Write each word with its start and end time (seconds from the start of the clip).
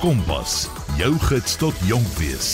Kompas, 0.00 0.66
jou 0.98 1.12
gids 1.18 1.56
tot 1.56 1.74
jonk 1.86 2.06
wees. 2.18 2.48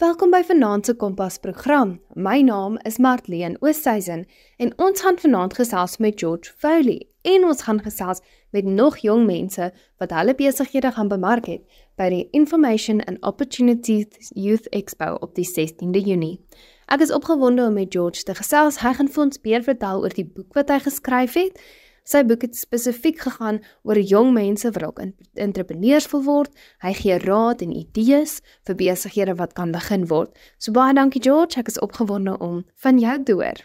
Welkom 0.00 0.32
by 0.32 0.40
Vanaand 0.46 0.86
se 0.88 0.94
Kompas 0.96 1.36
program. 1.38 1.98
My 2.14 2.40
naam 2.40 2.78
is 2.88 2.96
Martleen 2.98 3.56
Oosthuizen 3.60 4.24
en 4.56 4.72
ons 4.76 5.00
gaan 5.04 5.18
vanaand 5.20 5.54
gesels 5.54 5.98
met 6.00 6.18
George 6.20 6.52
Foley 6.56 7.06
en 7.22 7.44
ons 7.44 7.62
gaan 7.62 7.80
gesels 7.84 8.22
met 8.50 8.64
nog 8.64 8.96
jong 9.04 9.26
mense 9.26 9.70
wat 10.00 10.16
hulle 10.16 10.34
besighede 10.34 10.94
gaan 10.96 11.12
bemark 11.12 11.46
het 11.46 11.62
by 12.00 12.08
die 12.10 12.24
Information 12.32 13.04
and 13.04 13.20
Opportunities 13.22 14.32
Youth 14.34 14.68
Expo 14.72 15.14
op 15.20 15.36
die 15.36 15.46
16de 15.46 16.02
Junie. 16.08 16.40
Ek 16.88 17.04
is 17.04 17.12
opgewonde 17.12 17.68
om 17.68 17.76
met 17.76 17.92
George 17.92 18.24
te 18.24 18.34
gesels. 18.34 18.80
Hy 18.80 18.96
gaan 18.96 19.08
vir 19.12 19.24
ons 19.28 19.40
meer 19.44 19.62
vertel 19.64 20.02
oor 20.02 20.16
die 20.16 20.26
boek 20.26 20.56
wat 20.56 20.72
hy 20.72 20.80
geskryf 20.88 21.36
het 21.36 21.60
Sy 22.04 22.20
boek 22.28 22.42
het 22.44 22.52
spesifiek 22.52 23.16
gegaan 23.24 23.62
oor 23.88 23.96
jong 23.96 24.34
mense 24.36 24.68
wat 24.76 24.82
ook 24.84 24.98
entrepreneurs 25.40 26.04
wil 26.12 26.20
word. 26.26 26.50
Hy 26.84 26.92
gee 26.98 27.16
raad 27.22 27.62
en 27.64 27.70
idees 27.72 28.42
vir 28.68 28.76
besighede 28.76 29.32
wat 29.38 29.54
kan 29.56 29.70
begin 29.72 30.04
word. 30.10 30.34
So 30.60 30.76
baie 30.76 30.92
dankie 30.92 31.22
George, 31.24 31.56
ek 31.56 31.70
is 31.72 31.80
opgewonde 31.80 32.36
om 32.44 32.58
van 32.84 33.00
jou 33.00 33.14
te 33.24 33.36
hoor. 33.38 33.62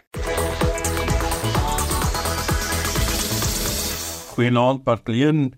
Goeienaand 4.32 4.86
Parkleen. 4.88 5.50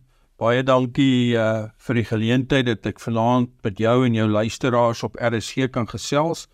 Baie 0.43 0.65
dankie 0.67 1.39
uh 1.39 1.71
vir 1.87 2.01
die 2.01 2.09
geleentheid 2.09 2.67
dat 2.67 2.89
ek 2.91 2.99
vanaand 2.99 3.53
met 3.63 3.79
jou 3.79 4.01
en 4.09 4.17
jou 4.19 4.27
luisteraars 4.27 5.05
op 5.07 5.15
RSG 5.23 5.71
kan 5.71 5.87
gesels 5.87 6.49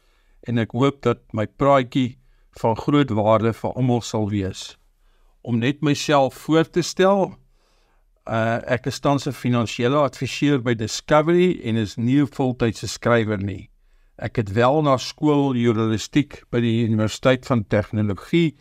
en 0.45 0.61
ek 0.61 0.77
hoop 0.77 1.01
dat 1.09 1.25
my 1.33 1.49
praatjie 1.49 2.19
van 2.61 2.77
groot 2.77 3.17
waarde 3.17 3.55
vir 3.57 3.73
almal 3.73 4.05
sal 4.05 4.29
wees 4.29 4.78
om 5.49 5.59
net 5.59 5.81
myself 5.81 6.35
voor 6.45 6.69
te 6.69 6.83
stel. 6.85 7.31
Uh 8.29 8.61
ek 8.69 8.91
is 8.91 9.01
tans 9.01 9.25
'n 9.27 9.33
finansiële 9.33 9.97
adviseur 9.97 10.61
by 10.61 10.75
Discovery 10.75 11.61
en 11.65 11.77
is 11.77 11.97
nie 11.97 12.21
'n 12.21 12.29
voltydse 12.39 12.89
skrywer 12.89 13.41
nie. 13.43 13.71
Ek 14.19 14.37
het 14.37 14.53
wel 14.53 14.83
na 14.83 14.97
skool 14.97 15.55
journalistiek 15.55 16.43
by 16.51 16.61
die 16.61 16.85
Universiteit 16.85 17.47
van 17.47 17.65
Tegnologie 17.65 18.57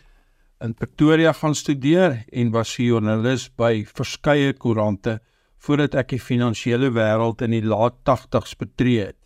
in 0.61 0.73
Pretoria 0.73 1.33
gaan 1.33 1.55
studeer 1.55 2.23
en 2.31 2.51
was 2.51 2.75
joernalis 2.75 3.49
by 3.49 3.85
verskeie 3.85 4.53
koerante 4.53 5.19
voordat 5.57 5.95
ek 5.95 6.09
die 6.09 6.21
finansiële 6.21 6.89
wêreld 6.95 7.41
in 7.41 7.51
die 7.51 7.65
laat 7.65 7.97
80's 8.05 8.55
betree 8.55 9.05
het. 9.05 9.19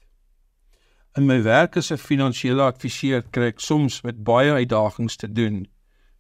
In 1.16 1.28
my 1.28 1.42
werk 1.44 1.78
as 1.78 1.92
'n 1.92 1.98
finansiële 1.98 2.64
adviseur 2.64 3.22
kry 3.32 3.52
ek 3.54 3.60
soms 3.60 4.02
met 4.02 4.24
baie 4.24 4.52
uitdagings 4.52 5.16
te 5.16 5.28
doen. 5.28 5.68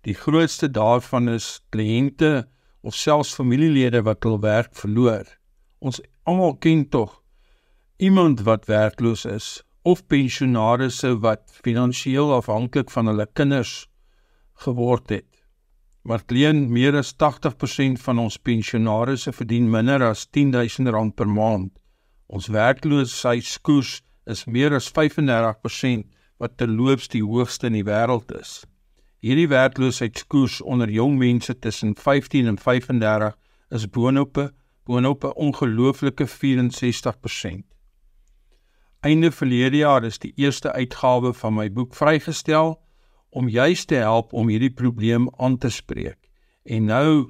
Die 0.02 0.16
grootste 0.18 0.72
daarvan 0.72 1.30
is 1.30 1.60
kliënte 1.70 2.48
of 2.82 2.96
selfs 2.98 3.36
familielede 3.38 4.02
wat 4.08 4.26
hul 4.26 4.40
werk 4.42 4.74
verloor. 4.74 5.28
Ons 5.78 6.02
almal 6.26 6.56
ken 6.58 6.88
tog 6.90 7.20
iemand 8.02 8.42
wat 8.48 8.66
werkloos 8.66 9.28
is 9.30 9.48
of 9.86 10.02
pensionaarsse 10.10 11.12
wat 11.22 11.44
finansiëel 11.66 12.34
afhanklik 12.34 12.90
van 12.90 13.12
hulle 13.12 13.28
kinders 13.38 13.76
geword 14.66 15.14
het. 15.14 15.30
Maar 16.02 16.26
kleen 16.26 16.64
meer 16.74 16.98
as 16.98 17.14
80% 17.14 18.02
van 18.02 18.24
ons 18.26 18.40
pensionaarsse 18.42 19.34
verdien 19.38 19.70
minder 19.70 20.02
as 20.08 20.26
R10000 20.34 21.14
per 21.14 21.30
maand. 21.30 21.70
Ons 22.26 22.50
werkloosheidskoers 22.50 24.00
is 24.26 24.46
meer 24.50 24.74
as 24.74 24.90
35% 24.90 26.10
wat 26.42 26.58
terloops 26.58 27.10
die 27.14 27.22
hoogste 27.22 27.70
in 27.70 27.78
die 27.78 27.86
wêreld 27.86 28.34
is. 28.34 28.64
Hierdie 29.22 29.48
werkloosheidskoers 29.52 30.62
onder 30.66 30.90
jong 30.90 31.20
mense 31.22 31.54
tussen 31.60 31.92
15 31.96 32.48
en 32.50 32.56
35 32.58 33.36
is 33.70 33.90
boonop 33.90 34.40
boonop 34.86 35.24
'n 35.24 35.36
ongelooflike 35.36 36.26
64%. 36.28 37.66
Einde 39.00 39.32
verlede 39.32 39.78
jaar 39.78 40.04
is 40.04 40.18
die 40.20 40.34
eerste 40.36 40.72
uitgawe 40.72 41.34
van 41.34 41.54
my 41.54 41.72
boek 41.72 41.94
vrygestel 41.96 42.82
om 43.30 43.50
juis 43.50 43.86
te 43.86 43.96
help 43.96 44.34
om 44.34 44.48
hierdie 44.48 44.74
probleem 44.74 45.30
aan 45.38 45.58
te 45.58 45.70
spreek. 45.70 46.30
En 46.64 46.86
nou 46.86 47.30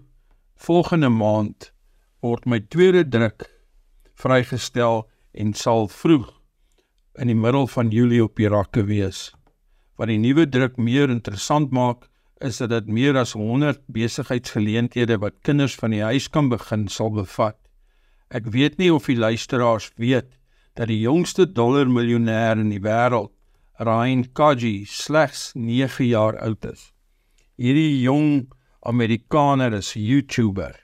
volgende 0.55 1.09
maand 1.09 1.73
word 2.19 2.45
my 2.45 2.59
tweede 2.59 3.07
druk 3.07 3.49
vrygestel 4.13 5.09
en 5.31 5.53
sal 5.53 5.87
vroeg 5.87 6.41
in 7.19 7.27
die 7.27 7.35
middel 7.35 7.67
van 7.67 7.89
Julie 7.89 8.23
op 8.23 8.35
die 8.35 8.47
rakke 8.47 8.83
wees. 8.83 9.33
Wat 10.01 10.09
die 10.09 10.17
nuwe 10.17 10.47
druk 10.49 10.79
meer 10.81 11.11
interessant 11.13 11.69
maak, 11.77 12.07
is 12.41 12.57
dat 12.57 12.71
dit 12.73 12.87
meer 12.89 13.19
as 13.21 13.35
100 13.37 13.83
besigheidsgeleenthede 13.93 15.19
wat 15.21 15.35
kinders 15.45 15.75
van 15.77 15.93
die 15.93 16.01
huis 16.01 16.25
kan 16.33 16.47
begin 16.49 16.87
sal 16.89 17.11
bevat. 17.13 17.59
Ek 18.33 18.47
weet 18.49 18.79
nie 18.81 18.87
of 18.89 19.05
die 19.05 19.19
luisteraars 19.21 19.91
weet 20.01 20.31
dat 20.73 20.89
die 20.89 20.97
jongste 21.03 21.45
dollar 21.45 21.85
miljonair 21.85 22.57
in 22.57 22.71
die 22.73 22.81
wêreld, 22.81 23.29
Ryan 23.77 24.23
Kaji, 24.33 24.87
slegs 24.89 25.51
9 25.53 26.07
jaar 26.07 26.39
oud 26.41 26.65
is. 26.71 26.87
Hierdie 27.61 28.01
jong 28.01 28.49
Amerikaner 28.81 29.77
is 29.83 29.93
'n 29.93 30.01
YouTuber. 30.01 30.81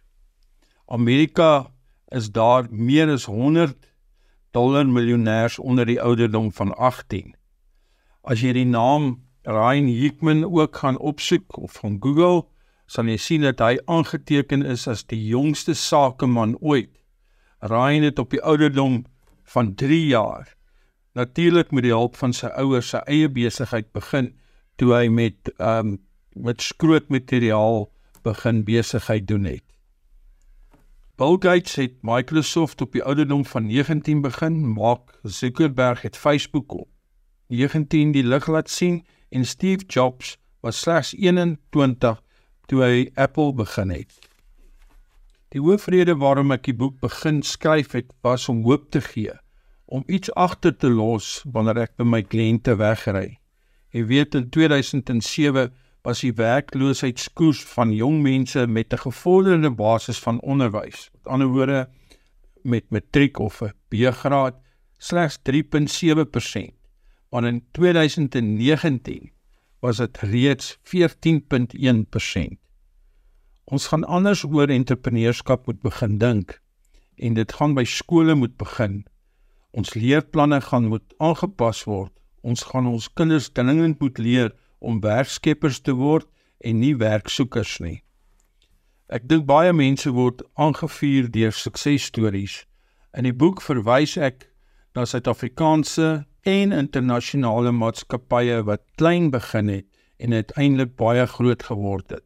Amerika 0.93 1.71
is 2.11 2.29
daar 2.29 2.69
meer 2.69 3.09
as 3.09 3.25
100 3.25 3.89
dollar 4.51 4.85
miljonêers 4.85 5.57
onder 5.57 5.85
die 5.85 6.01
ouderdom 6.01 6.53
van 6.53 6.77
18. 6.77 7.36
As 8.27 8.43
jy 8.43 8.51
die 8.57 8.67
naam 8.67 9.21
Ryan 9.47 9.87
Hickman 9.87 10.43
ook 10.43 10.75
gaan 10.75 10.99
opsoek 10.99 11.57
of 11.63 11.79
gaan 11.79 11.95
Google, 12.03 12.43
sal 12.91 13.07
jy 13.07 13.15
sien 13.17 13.45
dat 13.47 13.63
hy 13.63 13.77
aangeteken 13.87 14.65
is 14.67 14.83
as 14.91 15.05
die 15.07 15.21
jongste 15.29 15.75
sakeman 15.75 16.57
ooit. 16.59 16.91
Ryan 17.63 18.03
het 18.03 18.19
op 18.19 18.35
die 18.35 18.43
ouderdom 18.43 19.05
van 19.47 19.73
3 19.79 20.03
jaar 20.11 20.57
natuurlik 21.17 21.71
met 21.71 21.87
die 21.87 21.93
hulp 21.95 22.17
van 22.19 22.33
sy 22.35 22.49
ouers 22.61 22.91
se 22.93 22.99
eie 23.09 23.29
besigheid 23.33 23.87
begin 23.95 24.33
toe 24.77 24.91
hy 24.93 25.07
met 25.09 25.49
um 25.57 25.95
met 26.37 26.61
skrootmateriaal 26.61 27.87
begin 28.27 28.59
besigheid 28.67 29.25
doen 29.25 29.47
het. 29.49 29.63
Bill 31.17 31.39
Gates 31.41 31.79
het 31.81 31.95
Microsoft 32.05 32.83
op 32.85 32.93
die 32.93 33.01
ouderdom 33.01 33.41
van 33.45 33.65
19 33.65 34.21
begin, 34.21 34.59
Mark 34.67 35.17
Zuckerberg 35.23 36.03
het 36.05 36.17
Facebook 36.17 36.75
op 36.77 36.89
19 37.47 38.11
die 38.11 38.23
lig 38.23 38.47
laat 38.47 38.69
sien 38.69 39.05
en 39.31 39.45
Steve 39.45 39.85
Jobs 39.87 40.35
was 40.61 40.79
slegs 40.83 41.13
21 41.15 42.19
toe 42.67 42.81
hy 42.83 43.07
Apple 43.15 43.53
begin 43.55 43.93
het. 43.95 44.11
Die 45.55 45.63
hoofrede 45.63 46.17
waarom 46.19 46.51
ek 46.51 46.65
die 46.67 46.75
boek 46.75 46.97
begin 47.03 47.39
skryf 47.45 47.95
het 47.95 48.11
was 48.25 48.49
om 48.51 48.65
hoop 48.67 48.89
te 48.91 48.99
gee, 49.01 49.31
om 49.87 50.03
iets 50.11 50.31
agter 50.35 50.75
te 50.75 50.91
los 50.91 51.39
wanneer 51.55 51.85
ek 51.85 51.95
by 51.95 52.07
my 52.07 52.21
kliënte 52.23 52.75
wegry. 52.79 53.37
Jy 53.95 54.03
weet 54.11 54.35
in 54.35 54.49
2007 54.51 55.71
was 56.03 56.23
die 56.23 56.33
werkloosheidskoers 56.35 57.63
van 57.71 57.93
jong 57.95 58.19
mense 58.23 58.67
met 58.67 58.93
'n 58.93 59.03
gevorderde 59.07 59.71
basis 59.71 60.19
van 60.19 60.41
onderwys, 60.41 61.09
met 61.13 61.27
ander 61.27 61.47
woorde 61.47 61.87
met 62.63 62.91
matriek 62.91 63.39
of 63.39 63.61
'n 63.63 63.71
B-graad, 63.89 64.55
slegs 64.99 65.39
3.7% 65.43 66.76
maar 67.29 67.43
in 67.43 67.63
2019 67.71 69.31
was 69.79 69.97
dit 69.97 70.17
reeds 70.17 70.77
14.1%. 70.77 72.55
Ons 73.63 73.87
gaan 73.87 74.03
anders 74.03 74.43
oor 74.43 74.69
entrepreneurskap 74.69 75.65
moet 75.65 75.81
begin 75.81 76.17
dink 76.17 76.61
en 77.17 77.33
dit 77.33 77.53
gaan 77.53 77.73
by 77.73 77.83
skole 77.83 78.35
moet 78.35 78.55
begin. 78.57 79.01
Ons 79.71 79.93
leerplanne 79.93 80.61
gaan 80.61 80.87
moet 80.87 81.13
aangepas 81.17 81.83
word. 81.83 82.13
Ons 82.41 82.63
gaan 82.69 82.87
ons 82.87 83.09
kinders 83.13 83.49
dringend 83.49 83.99
moet 83.99 84.17
leer 84.17 84.53
om 84.79 85.01
werkskeppers 85.01 85.81
te 85.81 85.95
word 85.97 86.27
en 86.63 86.79
nie 86.79 86.95
werksoekers 86.97 87.79
nie. 87.83 88.03
Ek 89.07 89.27
dink 89.27 89.45
baie 89.49 89.73
mense 89.73 90.11
word 90.13 90.43
aangevuur 90.55 91.29
deur 91.31 91.53
suksesstories. 91.55 92.65
In 93.17 93.27
die 93.27 93.35
boek 93.35 93.61
verwys 93.65 94.17
ek 94.17 94.47
na 94.95 95.05
Suid-Afrikaanse 95.07 96.25
en 96.47 96.71
internasionale 96.71 97.71
maatskappye 97.75 98.61
wat 98.63 98.83
klein 98.95 99.25
begin 99.33 99.67
het 99.67 99.85
en 100.17 100.33
uiteindelik 100.33 100.93
baie 100.95 101.25
groot 101.27 101.63
geword 101.63 102.09
het. 102.09 102.23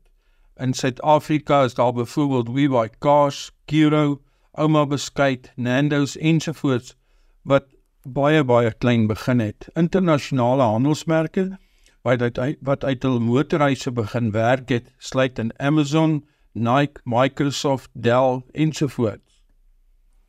In 0.61 0.73
Suid-Afrika 0.73 1.63
is 1.63 1.73
daar 1.73 1.93
byvoorbeeld 1.93 2.51
WeBuyCars, 2.53 3.51
Giro, 3.65 4.21
Ouma 4.51 4.85
Beskuit, 4.85 5.51
Nando's 5.55 6.17
ensovoorts 6.17 6.95
wat 7.41 7.65
baie 8.03 8.43
baie 8.43 8.73
klein 8.73 9.07
begin 9.07 9.39
het. 9.39 9.69
Internasionale 9.73 10.69
handelsmerke 10.69 11.57
wat 12.01 12.21
uit 12.21 12.57
wat 12.61 12.83
uit 12.83 13.03
hul 13.03 13.19
motorhuise 13.19 13.91
begin 13.91 14.31
werk 14.31 14.69
het, 14.69 14.93
sluit 14.97 15.39
in 15.39 15.53
Amazon, 15.57 16.25
Nike, 16.53 17.01
Microsoft, 17.03 17.89
Dell 17.93 18.43
ensovoorts. 18.51 19.41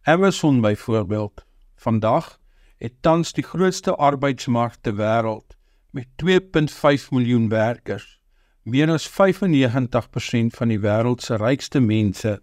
Amazon 0.03 0.61
byvoorbeeld 0.61 1.45
vandag 1.77 2.39
het 2.83 2.95
tans 3.01 3.31
die 3.37 3.45
grootste 3.47 3.95
arbeidsmark 3.95 4.81
ter 4.83 4.97
wêreld 4.99 5.55
met 5.95 6.09
2.5 6.19 7.13
miljoen 7.15 7.47
werkers. 7.53 8.19
Meer 8.67 8.91
as 8.91 9.07
95% 9.07 10.57
van 10.57 10.73
die 10.73 10.81
wêreld 10.83 11.23
se 11.23 11.39
rykste 11.39 11.81
mense 11.81 12.41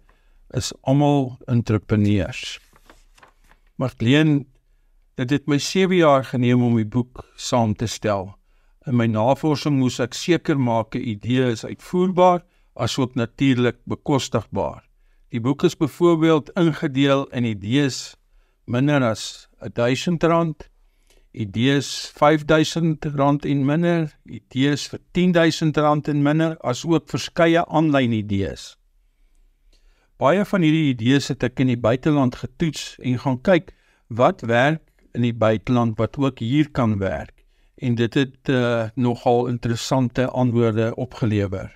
is 0.56 0.72
almal 0.80 1.34
entrepreneurs. 1.44 2.56
Marlene, 3.76 4.46
dit 5.20 5.30
het 5.36 5.46
my 5.48 5.58
7 5.60 5.96
jaar 5.96 6.24
geneem 6.24 6.64
om 6.64 6.78
die 6.80 6.88
boek 6.88 7.20
saam 7.36 7.76
te 7.76 7.88
stel. 7.88 8.32
In 8.88 8.96
my 8.96 9.10
navorsing 9.12 9.76
moes 9.76 10.00
ek 10.00 10.16
seker 10.16 10.56
maak 10.56 10.96
'n 10.96 11.04
idee 11.04 11.52
is 11.52 11.64
uitvoerbaar 11.64 12.40
asook 12.74 13.14
natuurlik 13.14 13.76
bekostigbaar. 13.84 14.88
Die 15.28 15.40
boek 15.40 15.62
is 15.62 15.76
byvoorbeeld 15.76 16.50
ingedeel 16.56 17.28
in 17.28 17.44
idees 17.44 18.16
minder 18.64 19.04
as 19.04 19.49
R1000, 19.68 20.68
idees 21.32 22.12
R5000 22.16 23.46
en 23.46 23.64
minder, 23.64 24.10
idees 24.24 24.88
vir 24.90 25.00
R10000 25.14 26.10
en 26.10 26.22
minder, 26.22 26.56
asook 26.66 27.10
verskeie 27.10 27.64
aanlyn 27.66 28.12
idees. 28.12 28.74
Baie 30.20 30.44
van 30.44 30.64
hierdie 30.66 30.90
idees 30.92 31.30
het 31.32 31.44
ek 31.46 31.62
in 31.64 31.70
die 31.72 31.80
buiteland 31.80 32.36
getoets 32.42 32.96
en 33.00 33.20
gaan 33.22 33.38
kyk 33.40 33.70
wat 34.08 34.42
werk 34.44 34.82
in 35.16 35.24
die 35.24 35.36
buiteland 35.36 35.96
wat 35.98 36.18
ook 36.20 36.42
hier 36.44 36.68
kan 36.70 36.98
werk 37.00 37.40
en 37.80 37.94
dit 37.96 38.14
het 38.14 38.50
uh, 38.52 38.88
nogal 38.94 39.46
interessante 39.48 40.26
antwoorde 40.28 40.94
opgelewer. 41.00 41.70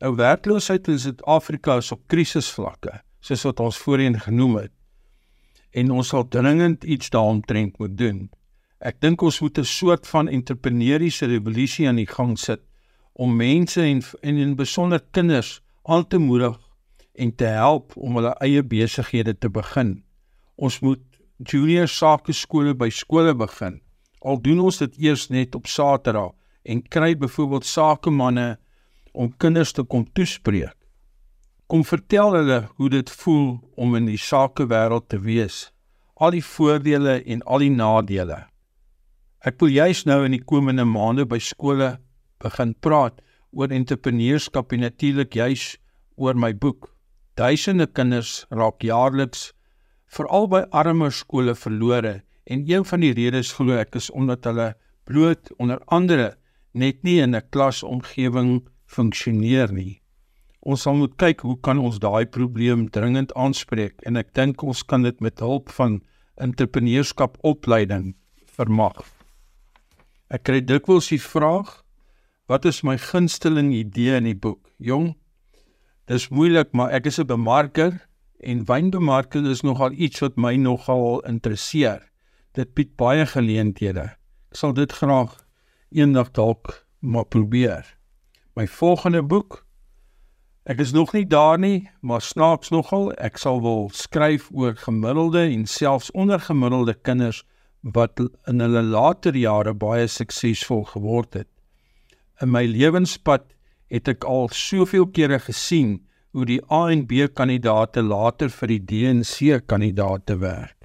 Nou 0.00 0.14
werkloosheid 0.16 0.88
in 0.88 0.98
Suid-Afrika 0.98 1.76
is 1.82 1.92
op 1.92 2.06
krisisvlakke, 2.10 3.02
soos 3.20 3.44
wat 3.46 3.60
ons 3.60 3.78
voorheen 3.78 4.16
genoem 4.20 4.56
het. 4.64 4.72
En 5.72 5.90
ons 5.90 6.08
sal 6.08 6.28
dringend 6.28 6.84
iets 6.84 7.10
daaromtrent 7.10 7.78
moet 7.78 7.96
doen. 7.98 8.30
Ek 8.82 8.98
dink 9.00 9.22
ons 9.22 9.40
moet 9.40 9.58
'n 9.58 9.64
soort 9.64 10.06
van 10.06 10.28
entrepreneursiese 10.28 11.26
revolusie 11.26 11.88
aan 11.88 12.00
die 12.00 12.06
gang 12.06 12.38
sit 12.38 12.60
om 13.12 13.36
mense 13.36 13.80
en 13.80 14.02
en 14.20 14.36
in 14.36 14.56
besonder 14.56 15.00
kinders 15.10 15.60
aan 15.82 16.06
te 16.06 16.18
moedig 16.18 16.58
en 17.14 17.34
te 17.34 17.44
help 17.44 17.96
om 17.96 18.16
hulle 18.16 18.34
eie 18.40 18.62
besighede 18.62 19.38
te 19.38 19.48
begin. 19.50 20.02
Ons 20.56 20.80
moet 20.80 21.02
junior 21.38 21.88
sake 21.88 22.32
skole 22.32 22.74
by 22.74 22.88
skole 22.90 23.34
begin. 23.34 23.80
Al 24.20 24.40
doen 24.42 24.60
ons 24.60 24.78
dit 24.78 24.98
eers 24.98 25.28
net 25.28 25.54
op 25.54 25.66
Saterdag 25.66 26.32
en 26.62 26.82
kry 26.82 27.16
byvoorbeeld 27.18 27.66
sakemanne 27.66 28.58
om 29.12 29.36
kinders 29.36 29.72
te 29.72 29.82
kom 29.82 30.06
toespreek. 30.12 30.76
Kom 31.72 31.86
vertel 31.88 32.34
hulle 32.36 32.56
hoe 32.76 32.88
dit 32.92 33.10
voel 33.16 33.46
om 33.80 33.94
in 33.96 34.04
die 34.04 34.18
sakewêreld 34.20 35.06
te 35.08 35.16
wees. 35.24 35.70
Al 36.20 36.34
die 36.34 36.42
voordele 36.44 37.14
en 37.24 37.40
al 37.48 37.62
die 37.64 37.70
nadele. 37.72 38.36
Ek 39.40 39.56
wil 39.62 39.72
juis 39.72 40.02
nou 40.04 40.18
in 40.26 40.36
die 40.36 40.42
komende 40.44 40.84
maande 40.84 41.24
by 41.24 41.38
skole 41.40 41.88
begin 42.44 42.74
praat 42.84 43.22
oor 43.56 43.72
entrepreneurskap 43.72 44.76
en 44.76 44.84
natuurlik 44.84 45.32
juis 45.40 45.64
oor 46.20 46.36
my 46.36 46.52
boek. 46.52 46.90
Duisende 47.40 47.88
kinders 47.88 48.34
raak 48.52 48.84
jaarliks 48.84 49.48
veral 50.12 50.50
by 50.52 50.66
armer 50.76 51.16
skole 51.22 51.56
verlore 51.56 52.18
en 52.52 52.68
een 52.68 52.84
van 52.84 53.00
die 53.00 53.14
redes 53.16 53.54
glo 53.56 53.80
ek 53.80 53.96
is 54.02 54.10
omdat 54.12 54.44
hulle 54.44 54.74
bloot 55.08 55.48
onder 55.56 55.80
andere 55.88 56.34
net 56.76 57.00
nie 57.00 57.22
in 57.24 57.32
'n 57.34 57.48
klasomgewing 57.48 58.60
funksioneer 58.84 59.72
nie. 59.72 60.01
Ons 60.62 60.84
sal 60.86 60.94
moet 60.94 61.14
kyk 61.18 61.42
hoe 61.42 61.56
kan 61.66 61.80
ons 61.82 61.98
daai 61.98 62.26
probleem 62.30 62.86
dringend 62.94 63.32
aanspreek 63.34 64.04
en 64.06 64.20
ek 64.20 64.30
dink 64.38 64.62
ons 64.62 64.82
kan 64.86 65.02
dit 65.02 65.18
met 65.24 65.42
hulp 65.42 65.72
van 65.74 65.98
entrepreneurskap 66.38 67.34
opleiding 67.42 68.12
vermag. 68.46 69.00
Ek 70.30 70.46
kry 70.46 70.60
dikwels 70.62 71.10
die 71.10 71.20
vraag 71.20 71.80
wat 72.50 72.64
is 72.68 72.82
my 72.86 72.94
gunsteling 73.00 73.72
idee 73.74 74.14
in 74.20 74.28
die 74.28 74.38
boek? 74.38 74.60
Jong, 74.78 75.12
dis 76.10 76.28
moeilik, 76.30 76.70
maar 76.76 76.94
ek 76.94 77.10
is 77.10 77.18
'n 77.18 77.26
bemarker 77.26 77.98
en 78.40 78.64
wynbemarking 78.66 79.46
is 79.46 79.62
nogal 79.62 79.92
iets 79.92 80.20
wat 80.20 80.36
my 80.36 80.56
nogal 80.56 81.22
interesseer. 81.26 82.02
Dit 82.54 82.74
bied 82.74 82.96
baie 82.96 83.26
geleenthede. 83.26 84.14
Ek 84.50 84.56
sal 84.56 84.72
dit 84.72 84.92
graag 84.92 85.34
eendag 85.90 86.30
dalk 86.32 86.86
maar 87.00 87.24
probeer. 87.24 87.86
My 88.54 88.66
volgende 88.66 89.22
boek 89.22 89.66
Ek 90.62 90.78
is 90.78 90.92
nog 90.94 91.10
nie 91.10 91.24
daar 91.26 91.58
nie, 91.58 91.88
maar 92.06 92.22
snaaks 92.22 92.70
nogal, 92.70 93.08
ek 93.18 93.40
sal 93.42 93.58
wil 93.64 93.88
skryf 93.90 94.44
oor 94.54 94.76
gemiddelde 94.78 95.40
en 95.48 95.64
selfs 95.66 96.12
ondergemiddelde 96.14 96.94
kinders 97.02 97.40
wat 97.82 98.20
in 98.46 98.62
hulle 98.62 98.84
later 98.86 99.34
jare 99.34 99.74
baie 99.74 100.06
suksesvol 100.06 100.84
geword 100.92 101.34
het. 101.40 101.48
In 102.38 102.52
my 102.54 102.62
lewenspad 102.70 103.48
het 103.90 104.08
ek 104.08 104.22
al 104.22 104.46
soveel 104.54 105.08
kere 105.10 105.40
gesien 105.42 105.98
hoe 106.30 106.46
die 106.46 106.60
A 106.70 106.84
en 106.94 107.08
B 107.10 107.26
kandidaate 107.34 108.06
later 108.06 108.54
vir 108.54 108.76
die 108.76 108.82
D 108.86 109.02
en 109.10 109.26
C 109.26 109.58
kandidaate 109.66 110.38
werk. 110.38 110.81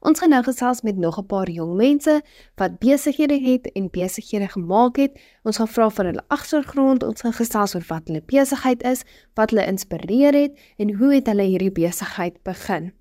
Ons 0.00 0.18
gaan 0.20 0.30
nou 0.30 0.42
gesels 0.42 0.82
met 0.82 0.96
nog 0.96 1.18
'n 1.18 1.26
paar 1.26 1.50
jong 1.50 1.76
mense 1.76 2.22
wat 2.56 2.78
besighede 2.78 3.38
het 3.40 3.72
en 3.72 3.90
besighede 3.90 4.48
gemaak 4.48 4.96
het. 4.96 5.18
Ons 5.42 5.56
gaan 5.56 5.68
vra 5.68 5.90
van 5.90 6.06
hulle 6.06 6.24
agtergrond, 6.28 7.02
ons 7.02 7.20
gaan 7.20 7.32
gesels 7.32 7.74
oor 7.74 7.84
wat 7.88 8.02
hulle 8.06 8.22
besigheid 8.26 8.82
is, 8.82 9.02
wat 9.34 9.50
hulle 9.50 9.66
inspireer 9.66 10.34
het 10.34 10.58
en 10.76 10.94
hoe 10.94 11.14
het 11.14 11.26
hulle 11.26 11.42
hierdie 11.42 11.72
besigheid 11.72 12.42
begin. 12.42 12.92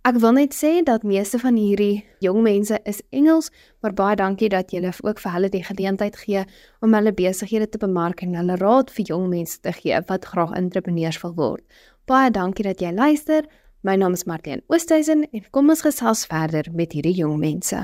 Ek 0.00 0.16
wil 0.16 0.32
net 0.32 0.54
sê 0.56 0.78
dat 0.80 1.02
meeste 1.04 1.36
van 1.42 1.58
hierdie 1.60 2.06
jong 2.24 2.38
mense 2.40 2.78
is 2.88 3.02
Engels, 3.12 3.50
maar 3.84 3.92
baie 3.92 4.16
dankie 4.16 4.48
dat 4.48 4.72
julle 4.72 4.94
ook 5.04 5.18
vir 5.20 5.34
hulle 5.34 5.50
die 5.52 5.60
geleentheid 5.60 6.16
gee 6.16 6.44
om 6.80 6.96
hulle 6.96 7.12
besighede 7.12 7.68
te 7.68 7.80
bemark 7.82 8.22
en 8.24 8.32
hulle 8.38 8.56
raad 8.56 8.88
vir 8.96 9.10
jong 9.12 9.26
mense 9.28 9.60
te 9.60 9.74
gee 9.76 10.00
wat 10.08 10.24
graag 10.24 10.54
entrepreneurs 10.56 11.20
wil 11.20 11.34
word. 11.36 11.64
Baie 12.08 12.32
dankie 12.32 12.64
dat 12.64 12.80
jy 12.80 12.94
luister. 12.96 13.44
My 13.82 13.96
naam 13.96 14.12
is 14.12 14.26
Mart-Leen 14.26 14.60
Oosthuizen 14.68 15.22
en 15.32 15.44
kom 15.56 15.70
ons 15.72 15.80
gesels 15.80 16.26
verder 16.28 16.66
met 16.76 16.92
hierdie 16.92 17.14
jong 17.16 17.38
mense. 17.40 17.78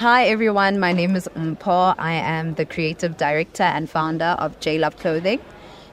Hi 0.00 0.24
everyone, 0.24 0.80
my 0.80 0.94
name 0.94 1.14
is 1.14 1.28
Umpo. 1.36 1.94
I 1.98 2.14
am 2.14 2.54
the 2.54 2.64
creative 2.64 3.18
director 3.18 3.62
and 3.62 3.90
founder 3.90 4.36
of 4.38 4.58
J 4.60 4.78
Love 4.78 4.96
Clothing. 4.96 5.38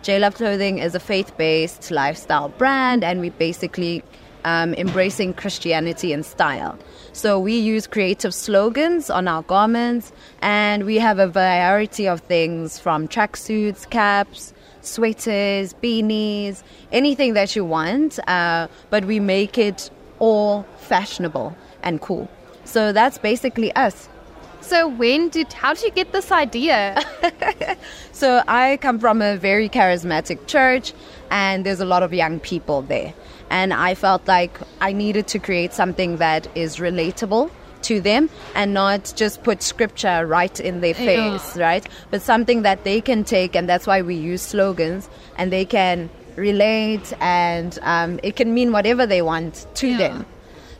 J 0.03 0.19
Love 0.19 0.35
Clothing 0.35 0.79
is 0.79 0.95
a 0.95 1.01
faith 1.01 1.35
based 1.35 1.91
lifestyle 1.91 2.47
brand, 2.47 3.03
and 3.03 3.19
we 3.19 3.31
basically 3.31 4.01
um, 4.45 4.73
embracing 4.75 5.33
Christianity 5.33 6.13
and 6.13 6.25
style. 6.25 6.79
So 7.11 7.37
we 7.37 7.59
use 7.59 7.87
creative 7.87 8.33
slogans 8.33 9.09
on 9.09 9.27
our 9.27 9.43
garments, 9.43 10.13
and 10.41 10.85
we 10.85 10.95
have 10.95 11.19
a 11.19 11.27
variety 11.27 12.07
of 12.07 12.21
things 12.21 12.79
from 12.79 13.09
tracksuits, 13.09 13.83
caps, 13.89 14.53
sweaters, 14.89 15.73
beanies, 15.81 16.63
anything 16.91 17.33
that 17.33 17.55
you 17.55 17.63
want, 17.63 18.19
uh, 18.27 18.67
but 18.89 19.05
we 19.05 19.19
make 19.19 19.57
it 19.57 19.89
all 20.19 20.65
fashionable 20.77 21.55
and 21.83 22.01
cool. 22.01 22.29
So 22.65 22.91
that's 22.91 23.17
basically 23.17 23.73
us. 23.75 24.09
So 24.61 24.87
when 24.87 25.29
did 25.29 25.53
how 25.53 25.73
did 25.73 25.83
you 25.83 25.91
get 25.91 26.11
this 26.11 26.31
idea? 26.31 27.01
so 28.11 28.43
I 28.47 28.77
come 28.77 28.99
from 28.99 29.21
a 29.21 29.37
very 29.37 29.69
charismatic 29.69 30.45
church 30.47 30.93
and 31.31 31.65
there's 31.65 31.79
a 31.79 31.85
lot 31.85 32.03
of 32.03 32.13
young 32.13 32.39
people 32.39 32.81
there. 32.83 33.13
And 33.49 33.73
I 33.73 33.95
felt 33.95 34.27
like 34.27 34.59
I 34.81 34.91
needed 34.93 35.27
to 35.29 35.39
create 35.39 35.73
something 35.73 36.17
that 36.17 36.47
is 36.55 36.77
relatable 36.77 37.49
to 37.83 38.01
them 38.01 38.29
and 38.55 38.73
not 38.73 39.13
just 39.15 39.43
put 39.43 39.61
scripture 39.61 40.25
right 40.25 40.59
in 40.59 40.81
their 40.81 40.93
face, 40.93 41.55
yeah. 41.55 41.63
right? 41.63 41.89
But 42.11 42.21
something 42.21 42.63
that 42.63 42.83
they 42.83 43.01
can 43.01 43.23
take, 43.23 43.55
and 43.55 43.67
that's 43.67 43.87
why 43.87 44.01
we 44.01 44.15
use 44.15 44.41
slogans, 44.41 45.09
and 45.37 45.51
they 45.51 45.65
can 45.65 46.09
relate, 46.35 47.13
and 47.19 47.77
um, 47.81 48.19
it 48.23 48.35
can 48.35 48.53
mean 48.53 48.71
whatever 48.71 49.05
they 49.05 49.21
want 49.21 49.67
to 49.75 49.87
yeah. 49.87 49.97
them. 49.97 50.25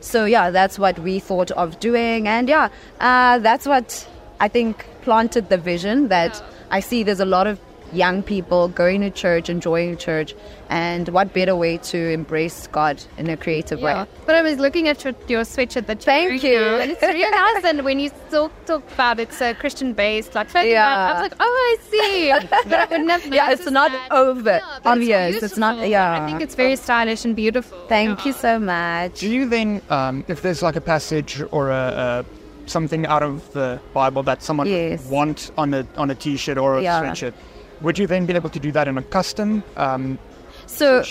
So 0.00 0.24
yeah, 0.24 0.50
that's 0.50 0.78
what 0.78 0.98
we 0.98 1.18
thought 1.18 1.50
of 1.52 1.78
doing, 1.80 2.26
and 2.26 2.48
yeah, 2.48 2.68
uh, 3.00 3.38
that's 3.38 3.66
what 3.66 4.08
I 4.40 4.48
think 4.48 4.86
planted 5.02 5.48
the 5.48 5.58
vision 5.58 6.08
that 6.08 6.42
I 6.70 6.80
see. 6.80 7.02
There's 7.02 7.20
a 7.20 7.26
lot 7.26 7.46
of 7.46 7.60
young 7.92 8.22
people 8.22 8.68
going 8.68 9.00
to 9.00 9.10
church, 9.10 9.48
enjoying 9.48 9.96
church, 9.96 10.34
and 10.68 11.08
what 11.08 11.32
better 11.32 11.56
way 11.56 11.78
to 11.78 12.10
embrace 12.10 12.66
God 12.68 13.02
in 13.18 13.28
a 13.28 13.36
creative 13.36 13.80
yeah. 13.80 14.02
way? 14.02 14.10
But 14.26 14.34
I 14.36 14.42
was 14.42 14.58
looking 14.58 14.88
at 14.88 15.04
your, 15.04 15.14
your 15.28 15.42
sweatshirt 15.42 15.86
that 15.86 15.98
you 16.00 16.04
thank 16.04 16.42
you. 16.42 16.58
and 16.58 16.90
it's 16.92 17.02
really 17.02 17.30
nice. 17.30 17.64
And 17.64 17.84
when 17.84 17.98
you 17.98 18.10
talk, 18.30 18.52
talk 18.66 18.90
about 18.92 19.18
it, 19.18 19.28
it's 19.28 19.40
a 19.40 19.54
Christian 19.54 19.92
based, 19.92 20.34
like, 20.34 20.52
yeah. 20.54 20.96
I 20.96 21.12
was 21.12 21.30
like, 21.30 21.34
oh, 21.40 21.44
I 21.44 21.90
see. 21.90 22.32
but 22.68 22.72
I 22.72 22.86
would 22.86 23.06
never 23.06 23.34
yeah, 23.34 23.50
it's 23.50 23.70
not 23.70 23.90
that. 23.90 24.12
over 24.12 24.50
yeah, 24.50 24.78
obvious. 24.84 25.36
It's, 25.36 25.44
it's 25.44 25.56
not, 25.56 25.86
yeah. 25.88 26.22
I 26.22 26.26
think 26.26 26.40
it's 26.40 26.54
very 26.54 26.76
stylish 26.76 27.24
and 27.24 27.34
beautiful. 27.36 27.78
Thank 27.88 28.20
yeah. 28.20 28.24
you 28.26 28.32
so 28.32 28.58
much. 28.58 29.20
Do 29.20 29.28
you 29.28 29.48
then, 29.48 29.82
um, 29.90 30.24
if 30.28 30.42
there's 30.42 30.62
like 30.62 30.76
a 30.76 30.80
passage 30.80 31.42
or 31.50 31.70
a, 31.70 32.24
a 32.24 32.24
something 32.70 33.04
out 33.06 33.22
of 33.22 33.52
the 33.52 33.80
Bible 33.92 34.22
that 34.22 34.42
someone 34.42 34.68
yes. 34.68 35.04
want 35.06 35.50
on 35.58 35.74
a 35.74 35.86
on 35.96 36.10
a 36.10 36.14
t-shirt 36.14 36.56
or 36.56 36.78
a 36.78 36.82
yeah. 36.82 37.02
sweatshirt, 37.02 37.34
would 37.80 37.98
you 37.98 38.06
then 38.06 38.26
be 38.26 38.34
able 38.34 38.50
to 38.50 38.60
do 38.60 38.72
that 38.72 38.88
in 38.88 38.98
a 38.98 39.02
custom 39.02 39.62
um, 39.76 40.18
so 40.66 41.02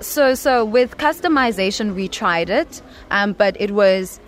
so 0.00 0.34
so 0.34 0.64
with 0.64 0.96
customization 0.96 1.94
we 1.94 2.08
tried 2.08 2.50
it 2.50 2.82
um, 3.10 3.32
but 3.32 3.56
it 3.60 3.72
was 3.72 4.20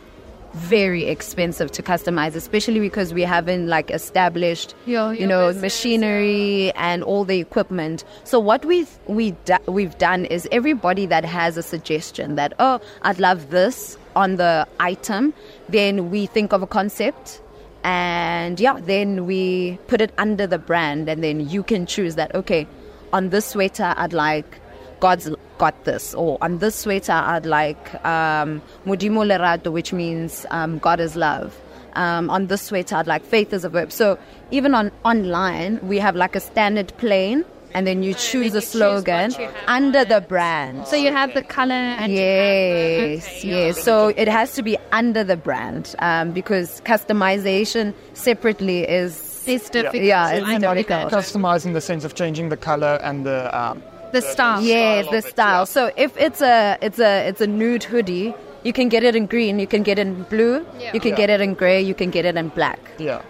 very 0.54 1.04
expensive 1.04 1.70
to 1.72 1.82
customize, 1.82 2.34
especially 2.34 2.80
because 2.80 3.14
we 3.14 3.22
haven't 3.22 3.68
like 3.68 3.90
established, 3.90 4.74
yeah, 4.86 5.10
you 5.12 5.26
know, 5.26 5.48
business, 5.48 5.62
machinery 5.62 6.66
yeah. 6.66 6.72
and 6.76 7.02
all 7.02 7.24
the 7.24 7.40
equipment. 7.40 8.04
So 8.24 8.38
what 8.38 8.64
we've 8.64 8.90
we 9.06 9.34
we've 9.66 9.96
done 9.98 10.26
is 10.26 10.48
everybody 10.52 11.06
that 11.06 11.24
has 11.24 11.56
a 11.56 11.62
suggestion 11.62 12.34
that 12.36 12.52
oh 12.58 12.80
I'd 13.02 13.18
love 13.18 13.50
this 13.50 13.96
on 14.14 14.36
the 14.36 14.66
item, 14.78 15.32
then 15.68 16.10
we 16.10 16.26
think 16.26 16.52
of 16.52 16.62
a 16.62 16.66
concept 16.66 17.40
and 17.84 18.58
yeah, 18.60 18.78
then 18.80 19.26
we 19.26 19.78
put 19.86 20.00
it 20.00 20.12
under 20.18 20.46
the 20.46 20.58
brand, 20.58 21.08
and 21.08 21.22
then 21.22 21.48
you 21.48 21.62
can 21.62 21.86
choose 21.86 22.14
that. 22.16 22.34
Okay, 22.34 22.66
on 23.12 23.30
this 23.30 23.46
sweater, 23.46 23.94
I'd 23.96 24.12
like 24.12 24.60
God's 25.00 25.30
got 25.58 25.84
this, 25.84 26.14
or 26.14 26.38
on 26.40 26.58
this 26.58 26.74
sweater, 26.74 27.12
I'd 27.12 27.46
like 27.46 27.94
um, 28.04 28.62
Modimo 28.86 29.26
Lerato, 29.26 29.72
which 29.72 29.92
means 29.92 30.46
um, 30.50 30.78
God 30.78 31.00
is 31.00 31.16
love. 31.16 31.58
Um, 31.94 32.30
on 32.30 32.46
this 32.46 32.62
sweater, 32.62 32.96
I'd 32.96 33.06
like 33.06 33.24
faith 33.24 33.52
is 33.52 33.64
a 33.64 33.68
verb. 33.68 33.92
So 33.92 34.18
even 34.50 34.74
on 34.74 34.90
online, 35.04 35.78
we 35.86 35.98
have 35.98 36.16
like 36.16 36.34
a 36.34 36.40
standard 36.40 36.92
plain 36.96 37.44
and 37.74 37.86
then 37.86 38.02
you 38.02 38.14
choose 38.14 38.54
a 38.54 38.60
slogan 38.60 39.32
under 39.66 40.04
the 40.04 40.20
brand. 40.20 40.86
So 40.86 40.96
you 40.96 41.12
have 41.12 41.34
the 41.34 41.42
color 41.42 41.74
and 41.74 42.12
yes, 42.12 42.20
okay, 42.20 43.14
yes. 43.14 43.44
Yeah. 43.44 43.72
So 43.72 44.08
it 44.08 44.28
has 44.28 44.54
to 44.54 44.62
be 44.62 44.76
under 44.92 45.24
the 45.24 45.36
brand 45.36 45.94
um, 45.98 46.32
because 46.32 46.80
customization 46.82 47.94
separately 48.14 48.88
is 48.88 49.42
it's 49.46 49.70
difficult. 49.70 50.02
Yeah, 50.02 50.30
it's 50.30 50.46
difficult. 50.46 51.12
Customizing 51.12 51.72
the 51.72 51.80
sense 51.80 52.04
of 52.04 52.14
changing 52.14 52.48
the 52.48 52.56
color 52.56 52.98
and 53.02 53.26
the 53.26 53.56
um, 53.58 53.82
the, 54.12 54.20
the 54.20 54.22
style. 54.22 54.62
Yes, 54.62 55.06
the 55.10 55.22
style. 55.22 55.66
So 55.66 55.90
if 55.96 56.16
it's 56.16 56.40
a 56.40 56.78
it's 56.80 56.98
a 56.98 57.26
it's 57.26 57.40
a 57.40 57.46
nude 57.46 57.84
hoodie, 57.84 58.34
you 58.62 58.72
can 58.72 58.88
get 58.88 59.02
it 59.02 59.16
in 59.16 59.26
green, 59.26 59.58
you 59.58 59.66
can 59.66 59.82
get 59.82 59.98
it 59.98 60.06
in 60.06 60.22
blue, 60.24 60.64
yeah. 60.78 60.92
you 60.94 61.00
can 61.00 61.10
yeah. 61.10 61.16
get 61.16 61.30
it 61.30 61.40
in 61.40 61.54
gray, 61.54 61.80
you 61.80 61.94
can 61.94 62.10
get 62.10 62.24
it 62.24 62.36
in 62.36 62.48
black. 62.48 62.78
Yeah. 62.98 63.22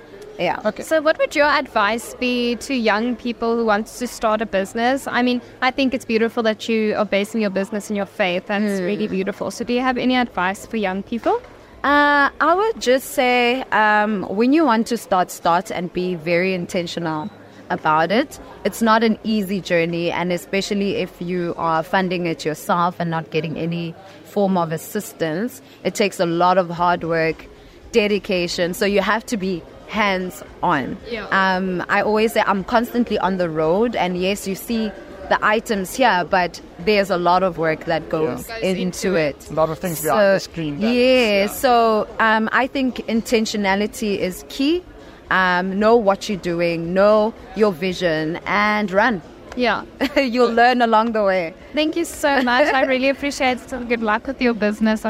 Yeah. 0.42 0.60
Okay. 0.64 0.82
So, 0.82 1.00
what 1.00 1.18
would 1.18 1.36
your 1.36 1.46
advice 1.46 2.14
be 2.14 2.56
to 2.56 2.74
young 2.74 3.14
people 3.14 3.56
who 3.56 3.64
want 3.64 3.86
to 3.86 4.06
start 4.08 4.42
a 4.42 4.46
business? 4.46 5.06
I 5.06 5.22
mean, 5.22 5.40
I 5.60 5.70
think 5.70 5.94
it's 5.94 6.04
beautiful 6.04 6.42
that 6.42 6.68
you 6.68 6.96
are 6.96 7.04
basing 7.04 7.40
your 7.40 7.50
business 7.50 7.90
in 7.90 7.96
your 7.96 8.06
faith. 8.06 8.46
That's 8.46 8.80
mm. 8.80 8.84
really 8.84 9.06
beautiful. 9.06 9.52
So, 9.52 9.64
do 9.64 9.72
you 9.72 9.80
have 9.80 9.98
any 9.98 10.16
advice 10.16 10.66
for 10.66 10.78
young 10.78 11.04
people? 11.04 11.40
Uh, 11.84 12.30
I 12.40 12.54
would 12.54 12.80
just 12.80 13.10
say 13.10 13.62
um, 13.70 14.22
when 14.24 14.52
you 14.52 14.64
want 14.64 14.86
to 14.88 14.96
start, 14.96 15.30
start 15.30 15.70
and 15.70 15.92
be 15.92 16.14
very 16.16 16.54
intentional 16.54 17.30
about 17.70 18.12
it. 18.12 18.38
It's 18.64 18.82
not 18.82 19.02
an 19.02 19.18
easy 19.24 19.60
journey, 19.60 20.10
and 20.10 20.32
especially 20.32 20.96
if 20.96 21.20
you 21.20 21.54
are 21.56 21.82
funding 21.82 22.26
it 22.26 22.44
yourself 22.44 22.96
and 22.98 23.10
not 23.10 23.30
getting 23.30 23.56
any 23.56 23.94
form 24.24 24.56
of 24.56 24.72
assistance, 24.72 25.62
it 25.84 25.94
takes 25.94 26.20
a 26.20 26.26
lot 26.26 26.58
of 26.58 26.68
hard 26.70 27.04
work, 27.04 27.46
dedication. 27.92 28.74
So 28.74 28.86
you 28.86 29.00
have 29.00 29.24
to 29.26 29.36
be 29.36 29.62
hands 29.92 30.42
on. 30.62 30.96
Yeah. 31.08 31.26
Um, 31.30 31.84
I 31.88 32.00
always 32.00 32.32
say 32.32 32.42
I'm 32.46 32.64
constantly 32.64 33.18
on 33.18 33.36
the 33.36 33.48
road, 33.48 33.94
and 33.94 34.18
yes, 34.18 34.48
you 34.48 34.54
see 34.54 34.90
the 35.28 35.38
items 35.44 35.94
here, 35.94 36.26
but 36.28 36.60
there's 36.80 37.10
a 37.10 37.16
lot 37.16 37.42
of 37.42 37.58
work 37.58 37.84
that 37.84 38.08
goes, 38.08 38.48
yeah. 38.48 38.56
into, 38.58 38.80
into 38.82 39.14
it. 39.14 39.36
it. 39.36 39.50
A 39.50 39.54
lot 39.54 39.70
of 39.70 39.78
things 39.78 39.98
so, 39.98 40.04
behind 40.04 40.36
the 40.36 40.40
screen. 40.40 40.80
Yeah, 40.80 40.90
yeah, 40.90 41.46
so 41.46 42.08
um, 42.18 42.48
I 42.52 42.66
think 42.66 42.96
intentionality 43.06 44.18
is 44.18 44.44
key. 44.48 44.82
Um, 45.30 45.78
know 45.78 45.96
what 45.96 46.28
you're 46.28 46.38
doing, 46.38 46.92
know 46.92 47.32
your 47.56 47.72
vision, 47.72 48.36
and 48.46 48.90
run. 48.90 49.22
Yeah. 49.56 49.84
You'll 50.16 50.52
learn 50.52 50.82
along 50.82 51.12
the 51.12 51.22
way. 51.22 51.54
Thank 51.74 51.96
you 51.96 52.04
so 52.04 52.42
much. 52.42 52.72
I 52.72 52.84
really 52.92 53.08
appreciate 53.08 53.58
it. 53.58 53.70
So 53.70 53.84
good 53.84 54.02
luck 54.02 54.26
with 54.26 54.40
your 54.40 54.54
business. 54.54 55.04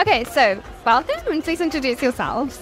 Okay, 0.00 0.24
so 0.24 0.62
welcome. 0.86 1.20
and 1.30 1.44
Please 1.44 1.60
introduce 1.60 2.00
yourselves. 2.00 2.58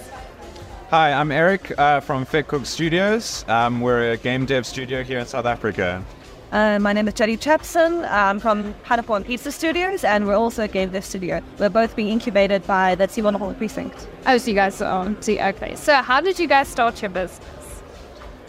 Hi, 0.89 1.13
I'm 1.13 1.31
Eric 1.31 1.71
uh, 1.79 2.01
from 2.01 2.25
FitCook 2.25 2.65
Studios. 2.65 3.45
Um, 3.47 3.79
we're 3.79 4.11
a 4.11 4.17
game 4.17 4.45
dev 4.45 4.65
studio 4.65 5.03
here 5.03 5.19
in 5.19 5.25
South 5.25 5.45
Africa. 5.45 6.03
Uh, 6.51 6.79
my 6.79 6.91
name 6.91 7.07
is 7.07 7.13
Jenny 7.13 7.37
Chapson. 7.37 8.05
I'm 8.11 8.41
from 8.41 8.75
Hannaford 8.83 9.25
Pizza 9.25 9.53
Studios, 9.53 10.03
and 10.03 10.27
we're 10.27 10.35
also 10.35 10.63
a 10.63 10.67
game 10.67 10.89
dev 10.89 11.05
studio. 11.05 11.41
We're 11.59 11.69
both 11.69 11.95
being 11.95 12.09
incubated 12.09 12.67
by 12.67 12.95
the 12.95 13.07
T1 13.07 13.57
Precinct. 13.57 14.09
Oh, 14.25 14.37
so 14.37 14.49
you 14.49 14.55
guys 14.55 14.81
are 14.81 15.15
see, 15.21 15.39
okay. 15.39 15.77
So, 15.77 15.93
how 15.93 16.19
did 16.19 16.39
you 16.39 16.47
guys 16.47 16.67
start 16.67 17.01
your 17.01 17.09
business? 17.09 17.39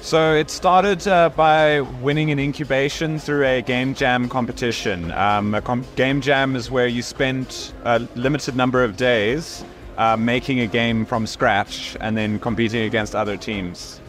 So 0.02 0.34
it 0.34 0.50
started 0.50 1.06
uh, 1.06 1.28
by 1.28 1.82
winning 1.82 2.30
an 2.30 2.38
incubation 2.38 3.18
through 3.18 3.44
a 3.44 3.60
game 3.60 3.94
jam 3.94 4.28
competition. 4.30 5.12
Um, 5.12 5.54
a 5.54 5.60
com- 5.60 5.84
game 5.94 6.22
jam 6.22 6.56
is 6.56 6.70
where 6.70 6.86
you 6.86 7.02
spend 7.02 7.72
a 7.84 7.98
limited 8.16 8.56
number 8.56 8.82
of 8.82 8.96
days 8.96 9.62
uh, 9.98 10.16
making 10.16 10.60
a 10.60 10.66
game 10.66 11.04
from 11.04 11.26
scratch 11.26 11.96
and 12.00 12.16
then 12.16 12.38
competing 12.38 12.84
against 12.84 13.14
other 13.14 13.36
teams. 13.36 14.00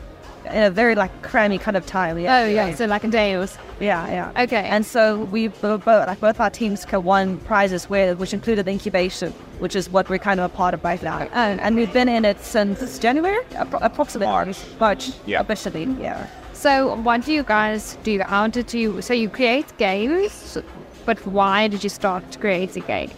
In 0.45 0.63
a 0.63 0.71
very 0.71 0.95
like 0.95 1.21
crammy 1.21 1.59
kind 1.59 1.77
of 1.77 1.85
time. 1.85 2.17
Yeah. 2.17 2.39
Oh 2.39 2.47
yeah, 2.47 2.73
so 2.73 2.85
like 2.85 3.03
a 3.03 3.07
day 3.07 3.37
was. 3.37 3.57
Yeah, 3.79 4.07
yeah. 4.07 4.43
Okay. 4.43 4.63
And 4.63 4.85
so 4.85 5.25
we 5.25 5.47
both 5.47 5.85
like 5.85 6.19
both 6.19 6.39
our 6.39 6.49
teams 6.49 6.83
can 6.83 7.03
won 7.03 7.37
prizes 7.39 7.89
where 7.89 8.15
which 8.15 8.33
included 8.33 8.65
the 8.65 8.71
incubation, 8.71 9.31
which 9.59 9.75
is 9.75 9.89
what 9.89 10.09
we're 10.09 10.19
kind 10.19 10.39
of 10.39 10.51
a 10.51 10.55
part 10.55 10.73
of 10.73 10.83
right 10.83 11.01
now. 11.03 11.19
And, 11.31 11.61
and 11.61 11.75
we've 11.75 11.93
been 11.93 12.09
in 12.09 12.25
it 12.25 12.41
since 12.41 12.99
January, 12.99 13.37
approximately 13.55 14.27
March. 14.27 14.57
March. 14.79 15.11
Yeah. 15.25 15.41
Officially. 15.41 15.83
Yeah. 15.99 16.27
So 16.53 16.95
what 16.95 17.25
do 17.25 17.33
you 17.33 17.43
guys 17.43 17.97
do? 18.03 18.19
How 18.19 18.47
did 18.47 18.73
you? 18.73 19.01
So 19.01 19.13
you 19.13 19.29
create 19.29 19.77
games, 19.77 20.57
but 21.05 21.25
why 21.25 21.67
did 21.67 21.83
you 21.83 21.89
start 21.89 22.23
creating 22.39 22.83
games? 22.87 23.13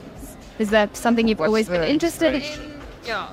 Is 0.60 0.70
that 0.70 0.96
something 0.96 1.28
you've 1.28 1.40
What's 1.40 1.48
always 1.48 1.70
been 1.70 1.84
interested 1.84 2.36
in? 2.36 2.82
Yeah. 3.06 3.30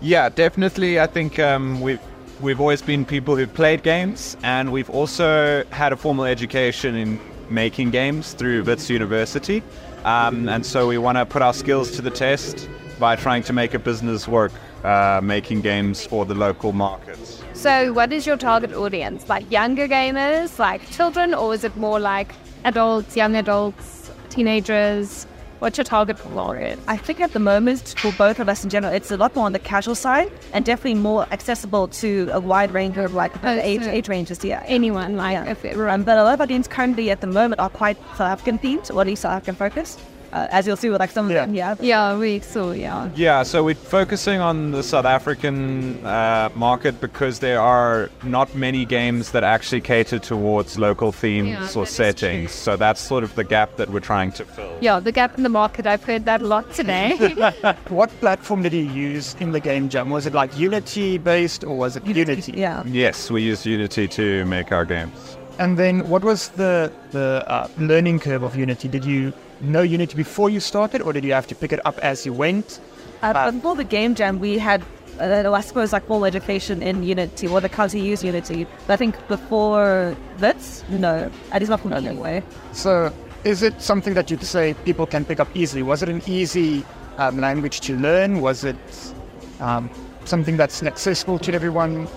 Yeah, 0.00 0.28
definitely. 0.30 0.98
I 0.98 1.06
think 1.06 1.38
um, 1.38 1.80
we've 1.80 2.00
we've 2.42 2.60
always 2.60 2.82
been 2.82 3.04
people 3.04 3.36
who've 3.36 3.52
played 3.54 3.82
games, 3.82 4.36
and 4.42 4.72
we've 4.72 4.90
also 4.90 5.64
had 5.70 5.92
a 5.92 5.96
formal 5.96 6.24
education 6.24 6.96
in 6.96 7.20
making 7.48 7.90
games 7.90 8.34
through 8.34 8.64
Wits 8.64 8.90
University. 8.90 9.62
Um, 10.04 10.48
and 10.48 10.66
so 10.66 10.88
we 10.88 10.98
want 10.98 11.18
to 11.18 11.24
put 11.24 11.42
our 11.42 11.54
skills 11.54 11.92
to 11.92 12.02
the 12.02 12.10
test 12.10 12.68
by 12.98 13.14
trying 13.14 13.44
to 13.44 13.52
make 13.52 13.74
a 13.74 13.78
business 13.78 14.26
work 14.26 14.52
uh, 14.84 15.20
making 15.22 15.60
games 15.60 16.04
for 16.04 16.24
the 16.24 16.34
local 16.34 16.72
markets. 16.72 17.40
So, 17.52 17.92
what 17.92 18.12
is 18.12 18.26
your 18.26 18.36
target 18.36 18.72
audience? 18.72 19.28
Like 19.28 19.48
younger 19.50 19.86
gamers, 19.86 20.58
like 20.58 20.90
children, 20.90 21.34
or 21.34 21.54
is 21.54 21.62
it 21.62 21.76
more 21.76 22.00
like 22.00 22.34
adults, 22.64 23.16
young 23.16 23.36
adults, 23.36 24.10
teenagers? 24.28 25.26
What's 25.62 25.78
your 25.78 25.84
target 25.84 26.18
for 26.18 26.56
it? 26.56 26.76
I 26.88 26.96
think 26.96 27.20
at 27.20 27.34
the 27.34 27.38
moment, 27.38 27.94
for 27.96 28.10
both 28.18 28.40
of 28.40 28.48
us 28.48 28.64
in 28.64 28.68
general, 28.68 28.92
it's 28.92 29.12
a 29.12 29.16
lot 29.16 29.36
more 29.36 29.46
on 29.46 29.52
the 29.52 29.60
casual 29.60 29.94
side 29.94 30.32
and 30.52 30.64
definitely 30.64 31.00
more 31.00 31.24
accessible 31.30 31.86
to 32.02 32.28
a 32.32 32.40
wide 32.40 32.72
range 32.72 32.96
of 32.98 33.14
like 33.14 33.32
oh, 33.44 33.60
age, 33.60 33.84
so 33.84 33.88
age 33.88 34.08
ranges. 34.08 34.44
Yeah, 34.44 34.64
anyone 34.66 35.16
like 35.16 35.34
yeah. 35.34 35.48
if 35.48 35.64
it, 35.64 35.78
um, 35.78 36.02
but 36.02 36.18
a 36.18 36.24
lot 36.24 36.34
of 36.34 36.40
our 36.40 36.48
games 36.48 36.66
currently 36.66 37.12
at 37.12 37.20
the 37.20 37.28
moment 37.28 37.60
are 37.60 37.70
quite 37.70 37.96
South 38.16 38.22
African 38.22 38.58
themed, 38.58 38.92
or 38.92 39.02
at 39.02 39.06
least 39.06 39.22
South 39.22 39.34
African 39.34 39.54
focused 39.54 40.00
uh, 40.32 40.48
as 40.50 40.66
you'll 40.66 40.76
see 40.76 40.88
with 40.88 41.00
like 41.00 41.10
some 41.10 41.30
yeah. 41.30 41.42
of 41.42 41.46
them. 41.46 41.54
Yeah. 41.54 41.76
Yeah, 41.80 42.18
we 42.18 42.40
saw. 42.40 42.72
Yeah. 42.72 43.10
Yeah. 43.14 43.42
So 43.42 43.64
we're 43.64 43.74
focusing 43.74 44.40
on 44.40 44.72
the 44.72 44.82
South 44.82 45.04
African 45.04 46.04
uh, 46.04 46.50
market 46.54 47.00
because 47.00 47.40
there 47.40 47.60
are 47.60 48.10
not 48.22 48.54
many 48.54 48.84
games 48.84 49.32
that 49.32 49.44
actually 49.44 49.80
cater 49.80 50.18
towards 50.18 50.78
local 50.78 51.12
themes 51.12 51.48
yeah, 51.48 51.80
or 51.80 51.86
settings. 51.86 52.52
So 52.52 52.76
that's 52.76 53.00
sort 53.00 53.24
of 53.24 53.34
the 53.34 53.44
gap 53.44 53.76
that 53.76 53.90
we're 53.90 54.00
trying 54.00 54.32
to 54.32 54.44
fill. 54.44 54.76
Yeah, 54.80 55.00
the 55.00 55.12
gap 55.12 55.36
in 55.36 55.42
the 55.42 55.48
market. 55.48 55.86
I've 55.86 56.04
heard 56.04 56.24
that 56.24 56.42
a 56.42 56.46
lot 56.46 56.72
today. 56.72 57.16
what 57.88 58.10
platform 58.20 58.62
did 58.62 58.72
you 58.72 58.84
use 58.84 59.34
in 59.40 59.52
the 59.52 59.60
game 59.60 59.88
jam? 59.88 60.10
Was 60.10 60.26
it 60.26 60.32
like 60.32 60.56
Unity 60.58 61.18
based 61.18 61.64
or 61.64 61.76
was 61.76 61.96
it 61.96 62.06
Unity? 62.06 62.52
Yeah. 62.52 62.82
Yes, 62.86 63.30
we 63.30 63.42
used 63.42 63.66
Unity 63.66 64.08
to 64.08 64.44
make 64.46 64.72
our 64.72 64.84
games. 64.84 65.36
And 65.58 65.78
then, 65.78 66.08
what 66.08 66.24
was 66.24 66.48
the 66.50 66.90
the 67.10 67.44
uh, 67.46 67.68
learning 67.78 68.20
curve 68.20 68.42
of 68.42 68.56
Unity? 68.56 68.88
Did 68.88 69.04
you 69.04 69.32
know 69.62 69.82
Unity 69.82 70.16
before 70.16 70.50
you 70.50 70.60
started, 70.60 71.02
or 71.02 71.12
did 71.12 71.24
you 71.24 71.32
have 71.32 71.46
to 71.46 71.54
pick 71.54 71.72
it 71.72 71.80
up 71.86 71.98
as 71.98 72.26
you 72.26 72.32
went? 72.32 72.80
Uh, 73.22 73.50
before 73.50 73.76
the 73.76 73.84
game 73.84 74.14
jam, 74.14 74.40
we 74.40 74.58
had, 74.58 74.82
uh, 75.20 75.52
I 75.52 75.60
suppose, 75.60 75.92
like 75.92 76.06
full 76.06 76.24
education 76.24 76.82
in 76.82 77.02
Unity, 77.02 77.46
or 77.46 77.60
the 77.60 77.68
county 77.68 78.00
use 78.00 78.24
Unity. 78.24 78.66
But 78.86 78.94
I 78.94 78.96
think 78.96 79.28
before 79.28 80.16
this, 80.38 80.84
no, 80.88 81.30
at 81.52 81.60
least 81.60 81.70
not 81.70 81.80
from 81.80 81.92
anyway. 81.92 82.42
So, 82.72 83.12
is 83.44 83.62
it 83.62 83.80
something 83.80 84.14
that 84.14 84.30
you'd 84.30 84.42
say 84.42 84.74
people 84.84 85.06
can 85.06 85.24
pick 85.24 85.40
up 85.40 85.48
easily? 85.54 85.82
Was 85.82 86.02
it 86.02 86.08
an 86.08 86.22
easy 86.26 86.84
um, 87.18 87.40
language 87.40 87.80
to 87.82 87.96
learn? 87.96 88.40
Was 88.40 88.64
it 88.64 88.76
um, 89.60 89.88
something 90.24 90.56
that's 90.56 90.82
accessible 90.82 91.38
to 91.40 91.54
everyone? 91.54 92.08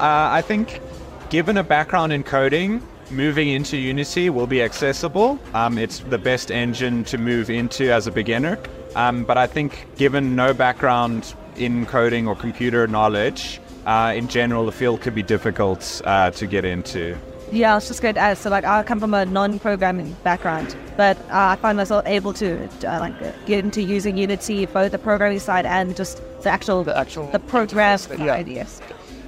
Uh, 0.00 0.30
I 0.32 0.42
think, 0.42 0.80
given 1.28 1.56
a 1.58 1.62
background 1.62 2.12
in 2.12 2.22
coding, 2.22 2.82
moving 3.10 3.48
into 3.48 3.76
Unity 3.76 4.30
will 4.30 4.46
be 4.46 4.62
accessible. 4.62 5.38
Um, 5.54 5.78
it's 5.78 6.00
the 6.00 6.18
best 6.18 6.50
engine 6.50 7.04
to 7.04 7.18
move 7.18 7.50
into 7.50 7.92
as 7.92 8.06
a 8.06 8.10
beginner. 8.10 8.58
Um, 8.96 9.24
but 9.24 9.38
I 9.38 9.46
think, 9.46 9.86
given 9.96 10.34
no 10.34 10.52
background 10.52 11.34
in 11.56 11.86
coding 11.86 12.26
or 12.26 12.34
computer 12.34 12.86
knowledge, 12.86 13.60
uh, 13.86 14.12
in 14.14 14.28
general, 14.28 14.66
the 14.66 14.72
field 14.72 15.00
could 15.00 15.14
be 15.14 15.22
difficult 15.22 16.02
uh, 16.04 16.30
to 16.32 16.46
get 16.46 16.64
into. 16.64 17.16
Yeah, 17.52 17.72
I 17.72 17.74
was 17.74 17.88
just 17.88 18.00
going 18.00 18.14
to 18.14 18.20
add. 18.20 18.38
So, 18.38 18.48
like, 18.48 18.64
I 18.64 18.82
come 18.84 19.00
from 19.00 19.12
a 19.12 19.24
non-programming 19.26 20.16
background, 20.22 20.76
but 20.96 21.18
uh, 21.30 21.54
I 21.54 21.56
find 21.56 21.76
myself 21.76 22.06
able 22.06 22.32
to 22.34 22.68
uh, 22.86 23.00
like 23.00 23.46
get 23.46 23.64
into 23.64 23.82
using 23.82 24.16
Unity, 24.16 24.66
both 24.66 24.92
the 24.92 24.98
programming 24.98 25.40
side 25.40 25.66
and 25.66 25.96
just 25.96 26.22
the 26.42 26.50
actual 26.50 26.84
the 26.84 26.96
actual 26.96 27.26
the 27.32 27.40
program 27.40 27.98
side. 27.98 28.20
Yeah. 28.20 28.38
Yes. 28.38 28.80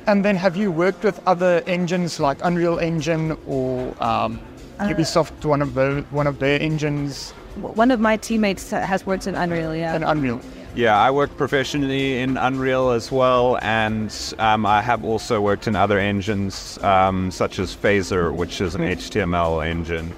And 0.06 0.25
then, 0.25 0.37
have 0.37 0.56
you 0.56 0.73
worked 0.73 1.04
with 1.04 1.21
other 1.26 1.62
engines 1.66 2.18
like 2.18 2.38
Unreal 2.42 2.78
Engine 2.78 3.37
or 3.47 3.94
um, 4.02 4.40
uh, 4.78 4.88
Ubisoft, 4.88 5.44
one 5.44 5.62
of 5.62 5.75
the 5.75 6.04
one 6.11 6.26
of 6.26 6.38
their 6.38 6.61
engines? 6.61 7.30
One 7.56 7.90
of 7.90 8.00
my 8.00 8.16
teammates 8.16 8.71
has 8.71 9.06
worked 9.06 9.26
in 9.26 9.35
Unreal. 9.35 9.76
Yeah. 9.76 9.94
In 9.94 10.02
Unreal. 10.02 10.40
Yeah, 10.75 10.99
I 10.99 11.11
work 11.11 11.37
professionally 11.37 12.18
in 12.21 12.38
Unreal 12.38 12.90
as 12.90 13.12
well, 13.12 13.59
and 13.61 14.11
um, 14.38 14.64
I 14.64 14.80
have 14.80 15.04
also 15.04 15.38
worked 15.38 15.66
in 15.66 15.76
other 15.76 15.99
engines 15.99 16.78
um, 16.82 17.30
such 17.30 17.59
as 17.59 17.76
Phaser, 17.76 18.35
which 18.35 18.62
is 18.62 18.75
an 18.75 18.80
HTML 18.80 19.66
engine. 19.66 20.14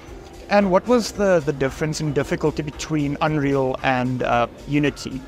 And 0.49 0.71
what 0.71 0.87
was 0.87 1.11
the, 1.11 1.41
the 1.41 1.51
difference 1.51 1.99
in 1.99 2.13
difficulty 2.13 2.63
between 2.63 3.17
Unreal 3.19 3.75
and 3.83 4.23
uh, 4.23 4.47
Unity? 4.67 5.21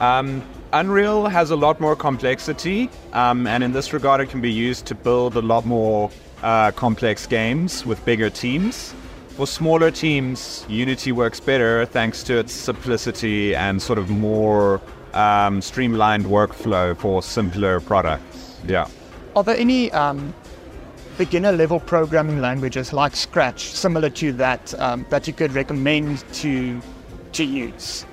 Um, 0.00 0.42
Unreal 0.74 1.28
has 1.28 1.52
a 1.52 1.56
lot 1.56 1.78
more 1.78 1.94
complexity, 1.94 2.90
um, 3.12 3.46
and 3.46 3.62
in 3.62 3.70
this 3.70 3.92
regard, 3.92 4.20
it 4.20 4.28
can 4.28 4.40
be 4.40 4.50
used 4.50 4.86
to 4.86 4.96
build 4.96 5.36
a 5.36 5.40
lot 5.40 5.64
more 5.64 6.10
uh, 6.42 6.72
complex 6.72 7.28
games 7.28 7.86
with 7.86 8.04
bigger 8.04 8.28
teams. 8.28 8.92
For 9.36 9.46
smaller 9.46 9.92
teams, 9.92 10.66
Unity 10.68 11.12
works 11.12 11.38
better 11.38 11.86
thanks 11.86 12.24
to 12.24 12.38
its 12.38 12.52
simplicity 12.52 13.54
and 13.54 13.80
sort 13.80 14.00
of 14.00 14.10
more 14.10 14.80
um, 15.12 15.62
streamlined 15.62 16.24
workflow 16.24 16.96
for 16.96 17.22
simpler 17.22 17.78
products. 17.78 18.60
Yeah. 18.66 18.88
Are 19.36 19.44
there 19.44 19.56
any 19.56 19.92
um, 19.92 20.34
beginner 21.18 21.52
level 21.52 21.78
programming 21.78 22.40
languages 22.40 22.92
like 22.92 23.14
Scratch, 23.14 23.60
similar 23.60 24.10
to 24.10 24.32
that, 24.32 24.74
um, 24.80 25.06
that 25.10 25.28
you 25.28 25.34
could 25.34 25.52
recommend 25.52 26.24
to 26.34 26.80
to 27.30 27.44
use? 27.44 28.04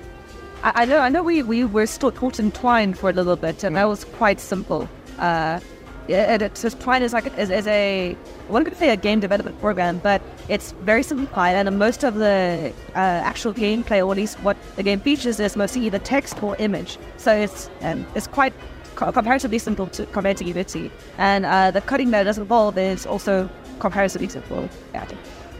I, 0.62 0.82
I, 0.82 0.84
know. 0.84 0.98
I 0.98 1.08
know. 1.08 1.22
We 1.22 1.42
we 1.42 1.64
were 1.64 1.86
still 1.86 2.12
taught 2.12 2.38
in 2.38 2.52
Twine 2.52 2.94
for 2.94 3.10
a 3.10 3.12
little 3.12 3.36
bit, 3.36 3.64
and 3.64 3.76
that 3.76 3.88
was 3.88 4.04
quite 4.04 4.40
simple. 4.40 4.88
Uh, 5.18 5.60
it, 6.08 6.54
Twine 6.80 7.02
is 7.02 7.12
like 7.12 7.26
is, 7.38 7.50
is 7.50 7.66
a 7.66 8.16
one 8.48 8.64
could 8.64 8.76
say 8.76 8.90
a 8.90 8.96
game 8.96 9.20
development 9.20 9.58
program, 9.60 9.98
but 9.98 10.22
it's 10.48 10.72
very 10.82 11.02
simplified, 11.02 11.54
and 11.54 11.78
most 11.78 12.04
of 12.04 12.14
the 12.14 12.72
uh, 12.94 12.98
actual 12.98 13.52
gameplay, 13.54 14.04
or 14.04 14.12
at 14.12 14.16
least 14.16 14.38
what 14.40 14.56
the 14.76 14.82
game 14.82 15.00
features, 15.00 15.40
is 15.40 15.56
mostly 15.56 15.86
either 15.86 15.98
text 15.98 16.42
or 16.42 16.56
image. 16.56 16.98
So 17.16 17.34
it's 17.34 17.70
um, 17.80 18.06
it's 18.14 18.26
quite 18.26 18.52
comparatively 18.94 19.58
simple 19.58 19.86
to 19.88 20.06
compared 20.06 20.36
to 20.38 20.44
Unity, 20.44 20.90
and 21.18 21.44
uh, 21.44 21.70
the 21.70 21.80
coding 21.80 22.10
that 22.12 22.24
does 22.24 22.38
involve 22.38 22.78
is 22.78 23.06
also 23.06 23.48
comparatively 23.80 24.28
simple. 24.28 24.68
Yeah. 24.94 25.06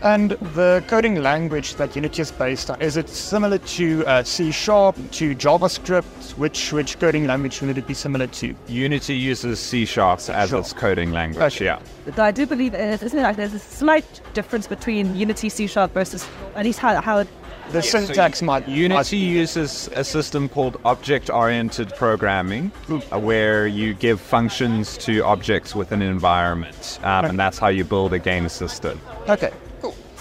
And 0.02 0.30
the 0.30 0.82
coding 0.88 1.22
language 1.22 1.76
that 1.76 1.94
Unity 1.94 2.22
is 2.22 2.32
based 2.32 2.70
on, 2.70 2.82
is 2.82 2.96
it 2.96 3.08
similar 3.08 3.58
to 3.58 4.04
uh, 4.06 4.24
C 4.24 4.50
Sharp, 4.50 4.96
to 5.12 5.34
JavaScript? 5.36 6.36
Which 6.36 6.72
which 6.72 6.98
coding 6.98 7.26
language 7.26 7.60
would 7.60 7.78
it 7.78 7.86
be 7.86 7.94
similar 7.94 8.26
to? 8.26 8.54
Unity 8.66 9.14
uses 9.14 9.60
C 9.60 9.84
Sharp 9.84 10.18
as 10.28 10.50
sure. 10.50 10.58
its 10.58 10.72
coding 10.72 11.12
language, 11.12 11.54
okay. 11.54 11.66
yeah. 11.66 11.78
I 12.18 12.32
do 12.32 12.46
believe 12.46 12.74
isn't 12.74 13.16
it 13.16 13.22
like 13.22 13.36
there's 13.36 13.54
a 13.54 13.60
slight 13.60 14.20
difference 14.34 14.66
between 14.66 15.14
Unity 15.14 15.48
C 15.48 15.68
Sharp 15.68 15.92
versus, 15.92 16.26
at 16.56 16.64
least 16.64 16.80
how, 16.80 17.00
how 17.00 17.18
it 17.18 17.28
the 17.70 17.74
yeah, 17.74 17.80
syntax 17.80 18.40
so 18.40 18.46
might. 18.46 18.68
Unity 18.68 18.94
might... 18.96 19.12
uses 19.12 19.88
a 19.94 20.02
system 20.02 20.48
called 20.48 20.80
object-oriented 20.84 21.94
programming, 21.94 22.72
uh, 22.90 23.20
where 23.20 23.68
you 23.68 23.94
give 23.94 24.20
functions 24.20 24.98
to 24.98 25.24
objects 25.24 25.76
within 25.76 26.02
an 26.02 26.10
environment, 26.10 26.98
um, 27.04 27.20
okay. 27.20 27.28
and 27.28 27.38
that's 27.38 27.58
how 27.58 27.68
you 27.68 27.84
build 27.84 28.12
a 28.12 28.18
game 28.18 28.48
system. 28.48 29.00
Okay. 29.28 29.52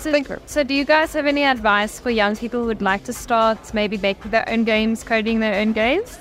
So, 0.01 0.19
so, 0.47 0.63
do 0.63 0.73
you 0.73 0.83
guys 0.83 1.13
have 1.13 1.27
any 1.27 1.43
advice 1.43 1.99
for 1.99 2.09
young 2.09 2.35
people 2.35 2.61
who 2.61 2.65
would 2.65 2.81
like 2.81 3.03
to 3.03 3.13
start 3.13 3.71
maybe 3.71 3.97
making 3.97 4.31
their 4.31 4.49
own 4.49 4.63
games, 4.63 5.03
coding 5.03 5.41
their 5.41 5.61
own 5.61 5.73
games? 5.73 6.17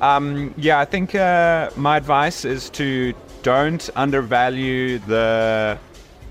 Um, 0.00 0.52
yeah, 0.56 0.80
I 0.80 0.84
think 0.84 1.14
uh, 1.14 1.70
my 1.76 1.96
advice 1.96 2.44
is 2.44 2.68
to 2.70 3.14
don't 3.44 3.88
undervalue 3.94 4.98
the 4.98 5.78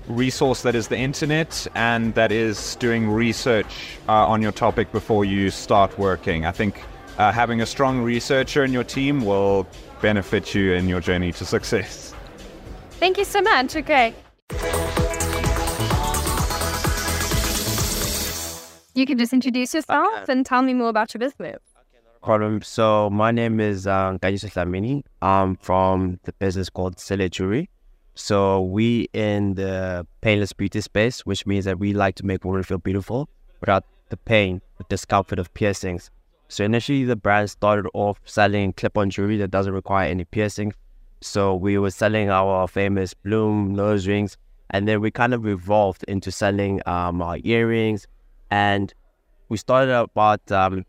resource 0.08 0.60
that 0.60 0.74
is 0.74 0.88
the 0.88 0.98
internet 0.98 1.66
and 1.74 2.14
that 2.16 2.32
is 2.32 2.76
doing 2.76 3.08
research 3.08 3.96
uh, 4.06 4.26
on 4.26 4.42
your 4.42 4.52
topic 4.52 4.92
before 4.92 5.24
you 5.24 5.48
start 5.48 5.98
working. 5.98 6.44
I 6.44 6.52
think 6.52 6.82
uh, 7.16 7.32
having 7.32 7.62
a 7.62 7.66
strong 7.66 8.02
researcher 8.02 8.62
in 8.62 8.74
your 8.74 8.84
team 8.84 9.24
will 9.24 9.66
benefit 10.02 10.54
you 10.54 10.74
in 10.74 10.86
your 10.86 11.00
journey 11.00 11.32
to 11.32 11.46
success. 11.46 12.14
Thank 13.00 13.16
you 13.16 13.24
so 13.24 13.40
much. 13.40 13.74
Okay. 13.74 14.14
You 18.98 19.06
can 19.06 19.16
just 19.16 19.32
introduce 19.32 19.74
yourself 19.74 20.28
and 20.28 20.44
tell 20.44 20.60
me 20.60 20.74
more 20.74 20.88
about 20.88 21.14
your 21.14 21.20
business. 21.20 21.60
Problem. 22.20 22.62
So 22.62 23.08
my 23.10 23.30
name 23.30 23.60
is 23.60 23.86
um, 23.86 24.18
Kayusuf 24.18 24.54
Lamini. 24.54 25.04
I'm 25.22 25.54
from 25.54 26.18
the 26.24 26.32
business 26.32 26.68
called 26.68 26.98
Sele 26.98 27.28
Jewelry. 27.28 27.70
So 28.16 28.60
we 28.60 29.06
in 29.12 29.54
the 29.54 30.04
painless 30.20 30.52
beauty 30.52 30.80
space, 30.80 31.24
which 31.24 31.46
means 31.46 31.64
that 31.66 31.78
we 31.78 31.92
like 31.92 32.16
to 32.16 32.26
make 32.26 32.44
women 32.44 32.64
feel 32.64 32.78
beautiful 32.78 33.28
without 33.60 33.84
the 34.08 34.16
pain, 34.16 34.60
the 34.78 34.84
discomfort 34.88 35.38
of 35.38 35.54
piercings. 35.54 36.10
So 36.48 36.64
initially 36.64 37.04
the 37.04 37.14
brand 37.14 37.50
started 37.50 37.88
off 37.94 38.20
selling 38.24 38.72
clip-on 38.72 39.10
jewelry 39.10 39.36
that 39.36 39.52
doesn't 39.52 39.72
require 39.72 40.08
any 40.08 40.24
piercing. 40.24 40.72
So 41.20 41.54
we 41.54 41.78
were 41.78 41.92
selling 41.92 42.30
our 42.30 42.66
famous 42.66 43.14
bloom 43.14 43.76
nose 43.76 44.08
rings, 44.08 44.36
and 44.70 44.88
then 44.88 45.00
we 45.00 45.12
kind 45.12 45.34
of 45.34 45.46
evolved 45.46 46.04
into 46.08 46.32
selling 46.32 46.80
um, 46.86 47.22
our 47.22 47.38
earrings, 47.44 48.08
and 48.50 48.92
we 49.48 49.56
started 49.56 49.94
about 49.94 50.50
um, 50.52 50.84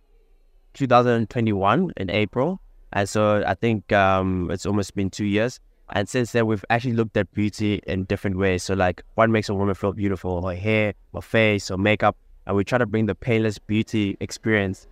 2021 0.73 1.93
in 1.97 2.09
April, 2.09 2.59
and 2.93 3.07
so 3.07 3.43
I 3.45 3.53
think 3.53 3.91
um, 3.91 4.49
it's 4.51 4.65
almost 4.65 4.95
been 4.95 5.09
two 5.09 5.25
years. 5.25 5.59
And 5.91 6.07
since 6.07 6.33
then, 6.33 6.45
we've 6.45 6.63
actually 6.69 6.93
looked 6.93 7.17
at 7.17 7.31
beauty 7.33 7.81
in 7.87 8.03
different 8.03 8.37
ways. 8.37 8.61
So, 8.61 8.75
like, 8.75 9.01
what 9.15 9.29
makes 9.31 9.49
a 9.49 9.55
woman 9.55 9.73
feel 9.73 9.91
beautiful? 9.91 10.47
Her 10.47 10.55
hair, 10.55 10.93
her 11.15 11.21
face, 11.21 11.69
her 11.69 11.77
makeup, 11.77 12.15
and 12.45 12.55
we 12.55 12.63
try 12.63 12.77
to 12.77 12.85
bring 12.85 13.07
the 13.07 13.15
painless 13.15 13.57
beauty 13.57 14.17
experience 14.19 14.87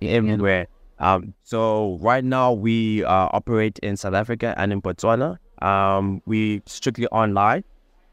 everywhere. 0.00 0.68
Um, 0.98 1.34
so 1.44 1.98
right 2.00 2.24
now 2.24 2.52
we 2.52 3.04
uh, 3.04 3.28
operate 3.32 3.78
in 3.80 3.96
South 3.96 4.14
Africa 4.14 4.54
and 4.56 4.72
in 4.72 4.82
Botswana. 4.82 5.38
Um, 5.62 6.22
we 6.26 6.62
strictly 6.66 7.06
online. 7.08 7.64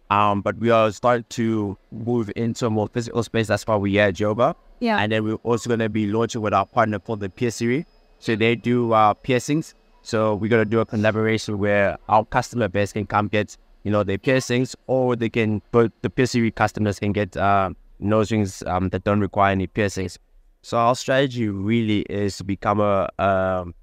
Um, 0.10 0.41
but 0.41 0.58
we 0.58 0.70
are 0.70 0.91
starting 0.91 1.26
to 1.30 1.78
move 1.91 2.32
into 2.36 2.68
a 2.68 2.70
more 2.70 2.88
physical 2.88 3.24
space. 3.24 3.48
That's 3.48 3.65
why 3.65 3.76
we're 3.76 4.02
at 4.02 4.15
Joburg. 4.15 4.56
Yeah. 4.80 4.98
And 5.00 5.12
then 5.12 5.24
we're 5.24 5.36
also 5.36 5.68
going 5.68 5.80
to 5.80 5.89
be 5.89 6.08
launching 6.08 6.41
with 6.41 6.54
our 6.54 6.65
partner 6.65 7.00
called 7.00 7.22
the 7.22 7.30
Piercery. 7.30 7.86
So 8.20 8.36
they 8.36 8.56
do 8.56 8.94
uh, 8.94 9.13
piercings. 9.13 9.74
So 10.02 10.36
we're 10.36 10.50
going 10.50 10.63
to 10.63 10.70
do 10.70 10.80
a 10.80 10.86
collaboration 10.86 11.58
where 11.58 11.98
our 12.08 12.24
customer 12.26 12.68
base 12.68 12.94
can 12.94 13.08
come 13.08 13.28
get, 13.28 13.58
you 13.84 13.91
know, 13.91 14.04
their 14.04 14.20
piercings 14.20 14.76
or 14.88 15.15
they 15.15 15.30
can, 15.30 15.62
but 15.72 15.91
the 16.02 16.10
Piercery 16.10 16.52
customers 16.52 17.00
can 17.00 17.12
get 17.12 17.36
uh, 17.36 17.72
nose 18.00 18.32
rings 18.32 18.62
um, 18.68 18.89
that 18.89 19.04
don't 19.04 19.20
require 19.20 19.52
any 19.52 19.65
piercings. 19.65 20.20
So 20.62 20.78
our 20.78 20.96
strategy 20.96 21.48
really 21.48 22.02
is 22.02 22.38
to 22.38 22.44
become 22.44 22.80
a, 22.80 23.10
um, 23.18 23.74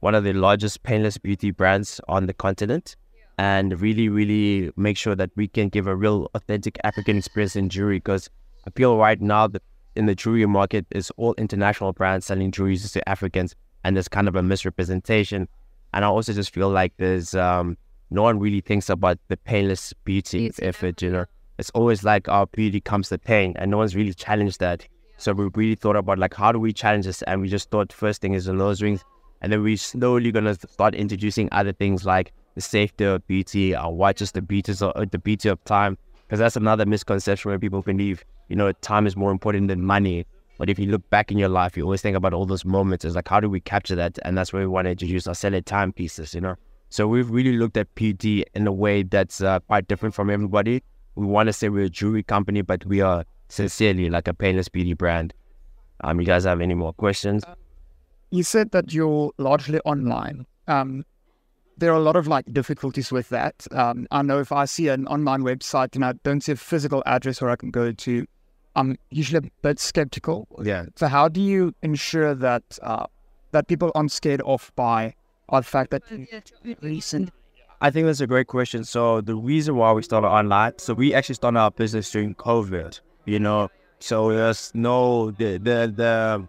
one 0.00 0.14
of 0.14 0.24
the 0.24 0.32
largest 0.32 0.82
painless 0.82 1.18
beauty 1.18 1.50
brands 1.52 2.00
on 2.08 2.26
the 2.26 2.34
continent 2.34 2.96
and 3.38 3.78
really, 3.80 4.08
really 4.08 4.70
make 4.76 4.96
sure 4.96 5.14
that 5.14 5.30
we 5.36 5.48
can 5.48 5.68
give 5.68 5.86
a 5.86 5.94
real 5.94 6.30
authentic 6.34 6.78
African 6.84 7.18
experience 7.18 7.56
in 7.56 7.68
jewelry. 7.68 7.98
Because 7.98 8.30
I 8.66 8.70
feel 8.70 8.96
right 8.96 9.20
now 9.20 9.46
that 9.48 9.62
in 9.94 10.06
the 10.06 10.14
jewelry 10.14 10.46
market, 10.46 10.86
it's 10.90 11.10
all 11.16 11.34
international 11.34 11.92
brands 11.92 12.26
selling 12.26 12.50
jewelry 12.50 12.76
to 12.76 13.08
Africans, 13.08 13.54
and 13.84 13.96
there's 13.96 14.08
kind 14.08 14.28
of 14.28 14.36
a 14.36 14.42
misrepresentation. 14.42 15.48
And 15.92 16.04
I 16.04 16.08
also 16.08 16.32
just 16.32 16.52
feel 16.52 16.68
like 16.68 16.92
there's 16.96 17.34
um, 17.34 17.76
no 18.10 18.22
one 18.22 18.38
really 18.38 18.60
thinks 18.60 18.88
about 18.88 19.18
the 19.28 19.36
painless 19.36 19.92
beauty 20.04 20.50
effort. 20.60 21.02
You 21.02 21.10
know, 21.10 21.24
it's 21.58 21.70
always 21.70 22.04
like 22.04 22.28
our 22.28 22.46
beauty 22.46 22.80
comes 22.80 23.08
the 23.08 23.18
pain, 23.18 23.54
and 23.56 23.70
no 23.70 23.78
one's 23.78 23.96
really 23.96 24.14
challenged 24.14 24.60
that. 24.60 24.86
So 25.18 25.32
we 25.32 25.48
really 25.54 25.76
thought 25.76 25.96
about 25.96 26.18
like 26.18 26.34
how 26.34 26.52
do 26.52 26.58
we 26.58 26.72
challenge 26.72 27.06
this, 27.06 27.22
and 27.22 27.40
we 27.40 27.48
just 27.48 27.70
thought 27.70 27.92
first 27.92 28.20
thing 28.20 28.34
is 28.34 28.46
the 28.46 28.52
nose 28.52 28.82
rings, 28.82 29.04
and 29.40 29.52
then 29.52 29.62
we 29.62 29.76
slowly 29.76 30.32
gonna 30.32 30.54
start 30.54 30.94
introducing 30.94 31.48
other 31.52 31.72
things 31.72 32.04
like 32.04 32.32
the 32.54 32.60
safety 32.60 33.04
of 33.04 33.26
beauty 33.26 33.76
or 33.76 33.94
what 33.94 34.16
just 34.16 34.34
the 34.34 34.42
beauty 34.42 34.72
of 34.80 35.10
the 35.10 35.18
beauty 35.18 35.48
of 35.48 35.62
time. 35.64 35.96
Because 36.26 36.40
that's 36.40 36.56
another 36.56 36.86
misconception 36.86 37.50
where 37.50 37.58
people 37.58 37.82
believe, 37.82 38.24
you 38.48 38.56
know, 38.56 38.72
time 38.72 39.06
is 39.06 39.16
more 39.16 39.30
important 39.30 39.68
than 39.68 39.84
money. 39.84 40.26
But 40.58 40.70
if 40.70 40.78
you 40.78 40.86
look 40.86 41.08
back 41.10 41.30
in 41.30 41.38
your 41.38 41.50
life, 41.50 41.76
you 41.76 41.84
always 41.84 42.00
think 42.00 42.16
about 42.16 42.32
all 42.32 42.46
those 42.46 42.64
moments. 42.64 43.04
It's 43.04 43.14
like, 43.14 43.28
how 43.28 43.40
do 43.40 43.48
we 43.50 43.60
capture 43.60 43.94
that? 43.94 44.18
And 44.24 44.36
that's 44.36 44.52
where 44.52 44.62
we 44.62 44.66
want 44.66 44.86
to 44.86 44.90
introduce 44.92 45.26
our 45.26 45.34
selling 45.34 45.62
timepieces, 45.62 46.34
you 46.34 46.40
know? 46.40 46.56
So 46.88 47.06
we've 47.06 47.30
really 47.30 47.56
looked 47.58 47.76
at 47.76 47.94
beauty 47.94 48.44
in 48.54 48.66
a 48.66 48.72
way 48.72 49.02
that's 49.02 49.42
uh, 49.42 49.60
quite 49.60 49.86
different 49.86 50.14
from 50.14 50.30
everybody. 50.30 50.82
We 51.14 51.26
want 51.26 51.48
to 51.48 51.52
say 51.52 51.68
we're 51.68 51.84
a 51.84 51.90
jewelry 51.90 52.22
company, 52.22 52.62
but 52.62 52.86
we 52.86 53.02
are 53.02 53.24
sincerely 53.48 54.08
like 54.08 54.28
a 54.28 54.34
painless 54.34 54.68
beauty 54.68 54.94
brand. 54.94 55.34
Um, 56.02 56.20
you 56.20 56.26
guys 56.26 56.44
have 56.44 56.60
any 56.60 56.74
more 56.74 56.92
questions? 56.92 57.44
You 58.30 58.42
said 58.42 58.70
that 58.72 58.92
you're 58.92 59.30
largely 59.38 59.80
online. 59.84 60.46
Um, 60.66 61.04
there 61.78 61.92
are 61.92 61.96
a 61.96 62.00
lot 62.00 62.16
of 62.16 62.26
like 62.26 62.52
difficulties 62.52 63.12
with 63.12 63.28
that. 63.28 63.66
Um, 63.70 64.06
I 64.10 64.22
know 64.22 64.40
if 64.40 64.50
I 64.50 64.64
see 64.64 64.88
an 64.88 65.06
online 65.06 65.42
website 65.42 65.94
and 65.94 66.04
I 66.04 66.14
don't 66.24 66.40
see 66.40 66.52
a 66.52 66.56
physical 66.56 67.02
address 67.06 67.40
where 67.40 67.50
I 67.50 67.56
can 67.56 67.70
go 67.70 67.92
to, 67.92 68.26
I'm 68.74 68.96
usually 69.10 69.46
a 69.46 69.50
bit 69.62 69.78
skeptical. 69.78 70.48
Yeah. 70.62 70.86
So 70.96 71.06
how 71.06 71.28
do 71.28 71.40
you 71.40 71.74
ensure 71.82 72.34
that 72.34 72.78
uh, 72.82 73.06
that 73.52 73.68
people 73.68 73.92
aren't 73.94 74.12
scared 74.12 74.42
off 74.44 74.72
by 74.74 75.14
the 75.50 75.62
fact 75.62 75.90
that 75.90 76.02
recent? 76.82 77.30
I 77.80 77.90
think 77.90 78.06
that's 78.06 78.20
a 78.20 78.26
great 78.26 78.46
question. 78.46 78.84
So 78.84 79.20
the 79.20 79.34
reason 79.36 79.76
why 79.76 79.92
we 79.92 80.02
started 80.02 80.28
online, 80.28 80.78
so 80.78 80.94
we 80.94 81.14
actually 81.14 81.34
started 81.34 81.58
our 81.58 81.70
business 81.70 82.10
during 82.10 82.34
COVID. 82.34 83.00
You 83.26 83.38
know, 83.38 83.68
so 83.98 84.30
there's 84.30 84.72
no 84.74 85.30
the 85.32 85.58
the 85.58 85.92
the 85.94 86.48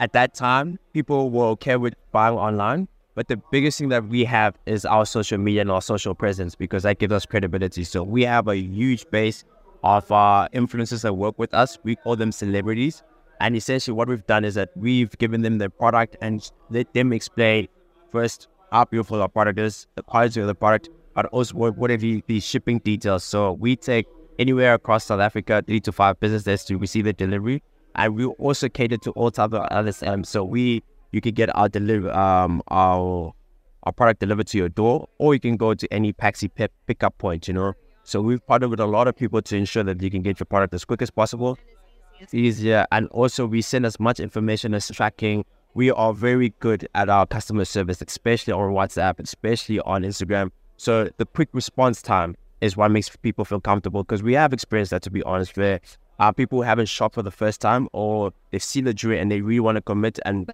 at 0.00 0.12
that 0.12 0.34
time 0.34 0.78
people 0.92 1.30
were 1.30 1.46
okay 1.46 1.76
with 1.76 1.94
buying 2.12 2.36
online 2.36 2.88
but 3.18 3.26
the 3.26 3.36
biggest 3.50 3.80
thing 3.80 3.88
that 3.88 4.06
we 4.06 4.24
have 4.26 4.56
is 4.64 4.84
our 4.84 5.04
social 5.04 5.38
media 5.38 5.62
and 5.62 5.72
our 5.72 5.82
social 5.82 6.14
presence 6.14 6.54
because 6.54 6.84
that 6.84 7.00
gives 7.00 7.12
us 7.12 7.26
credibility. 7.26 7.82
So 7.82 8.04
we 8.04 8.22
have 8.22 8.46
a 8.46 8.54
huge 8.54 9.10
base 9.10 9.42
of 9.82 10.10
uh, 10.12 10.46
influencers 10.54 11.02
that 11.02 11.14
work 11.14 11.36
with 11.36 11.52
us. 11.52 11.80
We 11.82 11.96
call 11.96 12.14
them 12.14 12.30
celebrities. 12.30 13.02
And 13.40 13.56
essentially, 13.56 13.96
what 13.96 14.06
we've 14.06 14.24
done 14.28 14.44
is 14.44 14.54
that 14.54 14.68
we've 14.76 15.18
given 15.18 15.42
them 15.42 15.58
the 15.58 15.68
product 15.68 16.16
and 16.20 16.48
let 16.70 16.94
them 16.94 17.12
explain 17.12 17.66
first 18.12 18.46
how 18.70 18.84
beautiful 18.84 19.20
our 19.20 19.28
product 19.28 19.58
is, 19.58 19.88
the 19.96 20.04
quality 20.04 20.40
of 20.40 20.46
the 20.46 20.54
product, 20.54 20.88
but 21.12 21.26
also 21.26 21.56
what, 21.56 21.90
are 21.90 21.96
the, 21.96 22.22
the 22.28 22.38
shipping 22.38 22.78
details. 22.78 23.24
So 23.24 23.54
we 23.54 23.74
take 23.74 24.06
anywhere 24.38 24.74
across 24.74 25.06
South 25.06 25.18
Africa, 25.18 25.64
three 25.66 25.80
to 25.80 25.90
five 25.90 26.20
business 26.20 26.44
days 26.44 26.62
to 26.66 26.78
receive 26.78 27.04
the 27.04 27.12
delivery. 27.12 27.64
And 27.98 28.14
we 28.14 28.24
also 28.24 28.68
cater 28.68 28.96
to 28.98 29.10
all 29.10 29.30
type 29.30 29.52
of. 29.52 30.02
Um, 30.02 30.24
so 30.24 30.44
we 30.44 30.82
you 31.10 31.20
can 31.20 31.34
get 31.34 31.54
our 31.56 31.68
deliver 31.68 32.10
um 32.12 32.62
our 32.68 33.34
our 33.82 33.92
product 33.92 34.20
delivered 34.20 34.46
to 34.48 34.58
your 34.58 34.68
door, 34.68 35.08
or 35.18 35.34
you 35.34 35.40
can 35.40 35.56
go 35.56 35.74
to 35.74 35.92
any 35.92 36.12
Paxi 36.12 36.48
PEP 36.54 36.72
pickup 36.86 37.18
point. 37.18 37.48
You 37.48 37.54
know, 37.54 37.72
so 38.04 38.22
we've 38.22 38.44
partnered 38.46 38.70
with 38.70 38.80
a 38.80 38.86
lot 38.86 39.08
of 39.08 39.16
people 39.16 39.42
to 39.42 39.56
ensure 39.56 39.82
that 39.82 40.00
you 40.00 40.10
can 40.10 40.22
get 40.22 40.38
your 40.38 40.46
product 40.46 40.72
as 40.74 40.84
quick 40.84 41.02
as 41.02 41.10
possible. 41.10 41.58
Easier, 42.32 42.86
and 42.92 43.08
also 43.08 43.46
we 43.46 43.62
send 43.62 43.84
as 43.84 43.98
much 43.98 44.20
information 44.20 44.74
as 44.74 44.88
tracking. 44.88 45.44
We 45.74 45.90
are 45.90 46.12
very 46.12 46.50
good 46.60 46.88
at 46.94 47.08
our 47.08 47.26
customer 47.26 47.64
service, 47.64 48.00
especially 48.00 48.52
on 48.52 48.72
WhatsApp, 48.72 49.20
especially 49.20 49.80
on 49.80 50.02
Instagram. 50.02 50.50
So 50.76 51.10
the 51.16 51.26
quick 51.26 51.48
response 51.52 52.00
time 52.00 52.36
is 52.60 52.76
what 52.76 52.90
makes 52.90 53.14
people 53.16 53.44
feel 53.44 53.60
comfortable 53.60 54.02
because 54.02 54.22
we 54.22 54.34
have 54.34 54.52
experienced 54.52 54.90
that 54.90 55.02
to 55.02 55.10
be 55.10 55.22
honest 55.22 55.56
where 55.56 55.80
uh, 56.18 56.32
people 56.32 56.58
who 56.58 56.62
haven't 56.62 56.86
shopped 56.86 57.14
for 57.14 57.22
the 57.22 57.30
first 57.30 57.60
time 57.60 57.88
or 57.92 58.32
they've 58.50 58.62
seen 58.62 58.84
the 58.84 58.94
jewelry 58.94 59.18
and 59.18 59.30
they 59.30 59.40
really 59.40 59.60
want 59.60 59.76
to 59.76 59.82
commit 59.82 60.18
and 60.24 60.50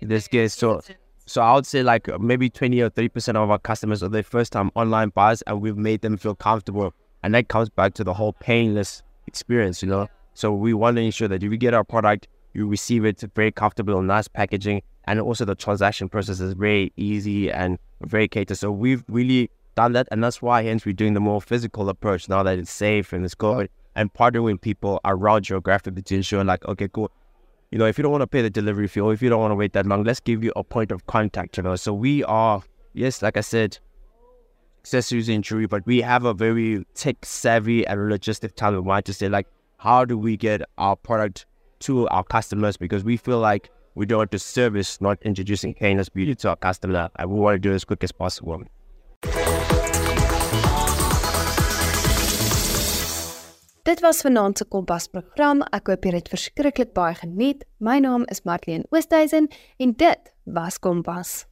this 0.00 0.28
case. 0.28 0.54
So, 0.54 0.80
so 1.26 1.42
I 1.42 1.54
would 1.54 1.66
say 1.66 1.82
like 1.82 2.08
maybe 2.20 2.48
20 2.48 2.80
or 2.80 2.90
30 2.90 3.08
percent 3.08 3.38
of 3.38 3.50
our 3.50 3.58
customers 3.58 4.02
are 4.02 4.08
their 4.08 4.22
first 4.22 4.52
time 4.52 4.70
online 4.74 5.10
buyers, 5.10 5.42
and 5.42 5.60
we've 5.60 5.76
made 5.76 6.02
them 6.02 6.16
feel 6.16 6.34
comfortable. 6.34 6.94
And 7.22 7.34
that 7.34 7.48
comes 7.48 7.68
back 7.68 7.94
to 7.94 8.04
the 8.04 8.14
whole 8.14 8.32
painless 8.34 9.02
experience, 9.26 9.82
you 9.82 9.88
know. 9.88 10.08
So 10.34 10.52
we 10.52 10.72
want 10.72 10.96
to 10.96 11.02
ensure 11.02 11.28
that 11.28 11.42
if 11.42 11.50
you 11.50 11.58
get 11.58 11.74
our 11.74 11.84
product, 11.84 12.28
you 12.54 12.66
receive 12.66 13.04
it 13.04 13.22
very 13.34 13.50
comfortable, 13.50 14.00
nice 14.02 14.28
packaging, 14.28 14.82
and 15.04 15.20
also 15.20 15.44
the 15.44 15.54
transaction 15.54 16.08
process 16.08 16.40
is 16.40 16.54
very 16.54 16.92
easy 16.96 17.50
and 17.50 17.78
very 18.02 18.28
catered. 18.28 18.56
So 18.56 18.70
we've 18.70 19.04
really 19.08 19.50
done 19.74 19.92
that, 19.92 20.08
and 20.10 20.22
that's 20.22 20.40
why 20.40 20.62
hence 20.62 20.86
we're 20.86 20.92
doing 20.92 21.14
the 21.14 21.20
more 21.20 21.42
physical 21.42 21.88
approach 21.88 22.28
now 22.28 22.42
that 22.44 22.58
it's 22.58 22.70
safe 22.70 23.12
and 23.12 23.24
it's 23.24 23.34
good, 23.34 23.68
and 23.98 24.14
partnering 24.14 24.44
with 24.44 24.60
people 24.60 25.00
around 25.04 25.42
geographically 25.42 26.02
to 26.02 26.14
ensure 26.14 26.44
like, 26.44 26.64
okay, 26.66 26.86
cool, 26.86 27.10
you 27.72 27.78
know, 27.78 27.84
if 27.84 27.98
you 27.98 28.02
don't 28.02 28.12
want 28.12 28.22
to 28.22 28.28
pay 28.28 28.42
the 28.42 28.48
delivery 28.48 28.86
fee 28.86 29.00
or 29.00 29.12
if 29.12 29.20
you 29.20 29.28
don't 29.28 29.40
want 29.40 29.50
to 29.50 29.56
wait 29.56 29.72
that 29.72 29.86
long, 29.86 30.04
let's 30.04 30.20
give 30.20 30.44
you 30.44 30.52
a 30.54 30.62
point 30.62 30.92
of 30.92 31.06
contact, 31.06 31.56
you 31.56 31.64
know. 31.64 31.74
So 31.74 31.92
we 31.92 32.22
are, 32.24 32.62
yes, 32.94 33.22
like 33.22 33.36
I 33.36 33.40
said, 33.40 33.76
accessories 34.82 35.26
jewelry, 35.26 35.66
but 35.66 35.84
we 35.84 36.00
have 36.00 36.24
a 36.24 36.32
very 36.32 36.86
tech 36.94 37.16
savvy 37.24 37.84
and 37.88 37.98
logistic 37.98 38.54
talent. 38.54 38.84
We 38.84 38.88
want 38.88 39.04
to 39.06 39.12
say, 39.12 39.28
like, 39.28 39.48
how 39.78 40.04
do 40.04 40.16
we 40.16 40.36
get 40.36 40.62
our 40.78 40.94
product 40.94 41.46
to 41.80 42.08
our 42.08 42.22
customers? 42.22 42.76
Because 42.76 43.02
we 43.02 43.16
feel 43.16 43.40
like 43.40 43.68
we 43.96 44.06
don't 44.06 44.18
want 44.18 44.30
to 44.30 44.38
service, 44.38 45.00
not 45.00 45.18
introducing 45.22 45.74
painless 45.74 46.08
beauty 46.08 46.36
to 46.36 46.50
our 46.50 46.56
customer, 46.56 47.10
and 47.16 47.30
we 47.30 47.40
want 47.40 47.56
to 47.56 47.58
do 47.58 47.72
it 47.72 47.74
as 47.74 47.84
quick 47.84 48.04
as 48.04 48.12
possible. 48.12 48.62
Dit 53.88 54.00
was 54.00 54.20
vanaand 54.20 54.58
se 54.58 54.64
Kompas 54.68 55.06
program. 55.08 55.62
Ek 55.72 55.86
hoop 55.88 56.04
jy 56.04 56.10
het 56.12 56.26
verskriklik 56.28 56.90
baie 56.92 57.14
geniet. 57.16 57.62
My 57.80 57.94
naam 58.04 58.26
is 58.28 58.42
Marlene 58.44 58.84
Oosthuizen 58.92 59.48
en 59.80 59.94
dit 59.96 60.32
was 60.44 60.76
Kompas. 60.76 61.46